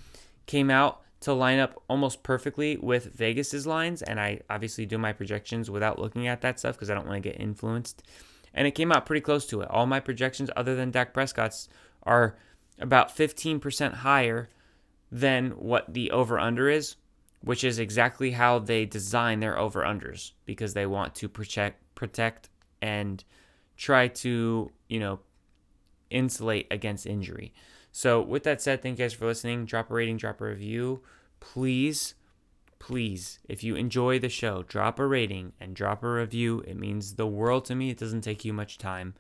came 0.46 0.70
out 0.70 1.02
to 1.26 1.34
line 1.34 1.60
up 1.60 1.82
almost 1.88 2.24
perfectly 2.24 2.78
with 2.78 3.14
Vegas's 3.14 3.68
lines. 3.68 4.02
And 4.02 4.20
I 4.20 4.42
obviously 4.50 4.86
do 4.86 4.98
my 4.98 5.14
projections 5.14 5.70
without 5.70 6.00
looking 6.00 6.28
at 6.28 6.42
that 6.42 6.60
stuff 6.60 6.76
because 6.76 6.90
I 6.90 6.94
don't 6.94 7.08
want 7.08 7.22
to 7.22 7.30
get 7.30 7.40
influenced. 7.40 8.04
And 8.54 8.66
it 8.66 8.72
came 8.72 8.92
out 8.92 9.06
pretty 9.06 9.22
close 9.22 9.46
to 9.48 9.62
it. 9.62 9.70
All 9.70 9.86
my 9.86 10.00
projections, 10.00 10.50
other 10.56 10.76
than 10.76 10.92
Dak 10.92 11.14
Prescott's, 11.14 11.68
are 12.04 12.38
about 12.80 13.16
15% 13.16 13.94
higher 13.94 14.50
than 15.12 15.52
what 15.52 15.94
the 15.94 16.12
over 16.12 16.40
under 16.40 16.70
is, 16.70 16.96
which 17.42 17.64
is 17.64 17.80
exactly 17.80 18.32
how 18.32 18.60
they 18.60 18.86
design 18.86 19.40
their 19.40 19.58
over 19.58 19.84
unders 19.84 20.32
because 20.46 20.74
they 20.74 20.86
want 20.86 21.16
to 21.16 21.30
protect 21.30 21.82
protect 21.96 22.50
and 22.82 23.24
try 23.78 24.08
to, 24.08 24.70
you 24.90 25.00
know, 25.00 25.20
insulate 26.10 26.68
against 26.72 27.06
injury. 27.06 27.54
So, 27.98 28.20
with 28.20 28.44
that 28.44 28.62
said, 28.62 28.82
thank 28.82 29.00
you 29.00 29.06
guys 29.06 29.14
for 29.14 29.26
listening. 29.26 29.64
Drop 29.64 29.90
a 29.90 29.94
rating, 29.94 30.18
drop 30.18 30.42
a 30.42 30.46
review. 30.46 31.00
Please, 31.40 32.14
please, 32.78 33.40
if 33.48 33.64
you 33.64 33.78
enjoy 33.78 34.20
the 34.20 34.28
show, 34.28 34.64
drop 34.64 35.00
a 35.00 35.08
rating 35.08 35.54
and 35.62 35.74
drop 35.74 36.04
a 36.04 36.12
review. 36.12 36.62
It 36.68 36.76
means 36.76 37.14
the 37.14 37.26
world 37.26 37.64
to 37.66 37.76
me. 37.76 37.92
It 37.92 37.98
doesn't 37.98 38.20
take 38.20 38.44
you 38.44 38.52
much 38.52 38.78
time. 38.78 39.14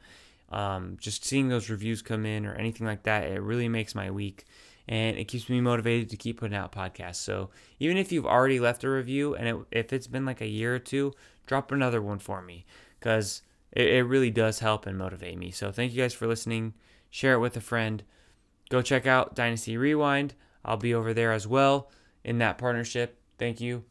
Um, 0.49 0.97
just 0.99 1.23
seeing 1.23 1.47
those 1.47 1.69
reviews 1.69 2.01
come 2.01 2.25
in 2.25 2.45
or 2.45 2.53
anything 2.55 2.85
like 2.85 3.03
that, 3.03 3.23
it 3.23 3.41
really 3.41 3.69
makes 3.69 3.95
my 3.95 4.11
week 4.11 4.43
and 4.89 5.15
it 5.17 5.29
keeps 5.29 5.47
me 5.47 5.61
motivated 5.61 6.09
to 6.09 6.17
keep 6.17 6.41
putting 6.41 6.57
out 6.57 6.73
podcasts. 6.73 7.15
So 7.15 7.51
even 7.79 7.95
if 7.95 8.11
you've 8.11 8.25
already 8.25 8.59
left 8.59 8.83
a 8.83 8.89
review 8.89 9.35
and 9.35 9.47
it, 9.47 9.55
if 9.71 9.93
it's 9.93 10.07
been 10.07 10.25
like 10.25 10.41
a 10.41 10.47
year 10.47 10.75
or 10.75 10.79
two, 10.79 11.13
drop 11.47 11.71
another 11.71 12.01
one 12.01 12.19
for 12.19 12.41
me 12.41 12.65
because 12.99 13.41
it, 13.71 13.87
it 13.87 14.03
really 14.03 14.31
does 14.31 14.59
help 14.59 14.85
and 14.85 14.97
motivate 14.97 15.37
me. 15.37 15.49
So 15.49 15.71
thank 15.71 15.93
you 15.93 16.01
guys 16.01 16.13
for 16.13 16.27
listening. 16.27 16.73
Share 17.09 17.35
it 17.35 17.39
with 17.39 17.55
a 17.55 17.61
friend. 17.61 18.03
Go 18.69 18.81
check 18.81 19.05
out 19.05 19.35
Dynasty 19.35 19.77
Rewind. 19.77 20.33
I'll 20.63 20.77
be 20.77 20.93
over 20.93 21.13
there 21.13 21.31
as 21.31 21.47
well 21.47 21.91
in 22.23 22.39
that 22.39 22.57
partnership. 22.57 23.19
Thank 23.37 23.61
you. 23.61 23.83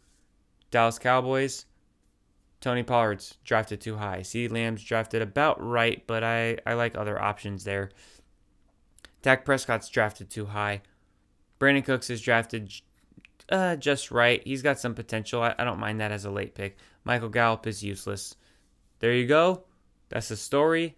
Dallas 0.70 0.98
Cowboys. 0.98 1.66
Tony 2.60 2.82
Pollard's 2.82 3.36
drafted 3.44 3.80
too 3.80 3.96
high. 3.96 4.20
CeeDee 4.20 4.50
Lamb's 4.50 4.82
drafted 4.82 5.22
about 5.22 5.62
right, 5.62 6.02
but 6.06 6.24
I, 6.24 6.58
I 6.66 6.74
like 6.74 6.96
other 6.96 7.20
options 7.20 7.64
there. 7.64 7.90
Dak 9.22 9.44
Prescott's 9.44 9.88
drafted 9.88 10.30
too 10.30 10.46
high. 10.46 10.82
Brandin 11.60 11.84
Cooks 11.84 12.10
is 12.10 12.20
drafted 12.20 12.72
uh, 13.50 13.76
just 13.76 14.10
right. 14.10 14.42
He's 14.44 14.62
got 14.62 14.80
some 14.80 14.94
potential. 14.94 15.42
I, 15.42 15.54
I 15.58 15.64
don't 15.64 15.78
mind 15.78 16.00
that 16.00 16.12
as 16.12 16.24
a 16.24 16.30
late 16.30 16.54
pick. 16.54 16.78
Michael 17.04 17.28
Gallup 17.28 17.66
is 17.66 17.84
useless. 17.84 18.34
There 18.98 19.12
you 19.12 19.26
go. 19.26 19.64
That's 20.08 20.28
the 20.28 20.36
story. 20.36 20.96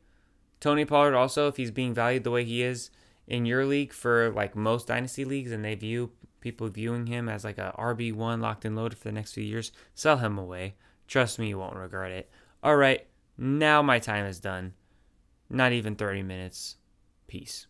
Tony 0.60 0.84
Pollard 0.84 1.14
also, 1.14 1.48
if 1.48 1.56
he's 1.56 1.70
being 1.70 1.94
valued 1.94 2.24
the 2.24 2.30
way 2.30 2.44
he 2.44 2.62
is 2.62 2.90
in 3.26 3.46
your 3.46 3.64
league 3.64 3.92
for 3.92 4.30
like 4.30 4.54
most 4.54 4.88
dynasty 4.88 5.24
leagues, 5.24 5.52
and 5.52 5.64
they 5.64 5.74
view 5.74 6.10
people 6.40 6.68
viewing 6.68 7.06
him 7.06 7.28
as 7.28 7.44
like 7.44 7.58
a 7.58 7.74
RB 7.78 8.12
one 8.12 8.40
locked 8.40 8.64
and 8.64 8.76
loaded 8.76 8.98
for 8.98 9.08
the 9.08 9.12
next 9.12 9.32
few 9.32 9.44
years, 9.44 9.72
sell 9.94 10.18
him 10.18 10.38
away. 10.38 10.74
Trust 11.08 11.38
me, 11.38 11.48
you 11.48 11.58
won't 11.58 11.76
regret 11.76 12.12
it. 12.12 12.30
All 12.62 12.76
right, 12.76 13.06
now 13.36 13.82
my 13.82 13.98
time 13.98 14.26
is 14.26 14.40
done. 14.40 14.74
Not 15.48 15.72
even 15.72 15.94
30 15.94 16.22
minutes. 16.22 16.76
Peace. 17.26 17.66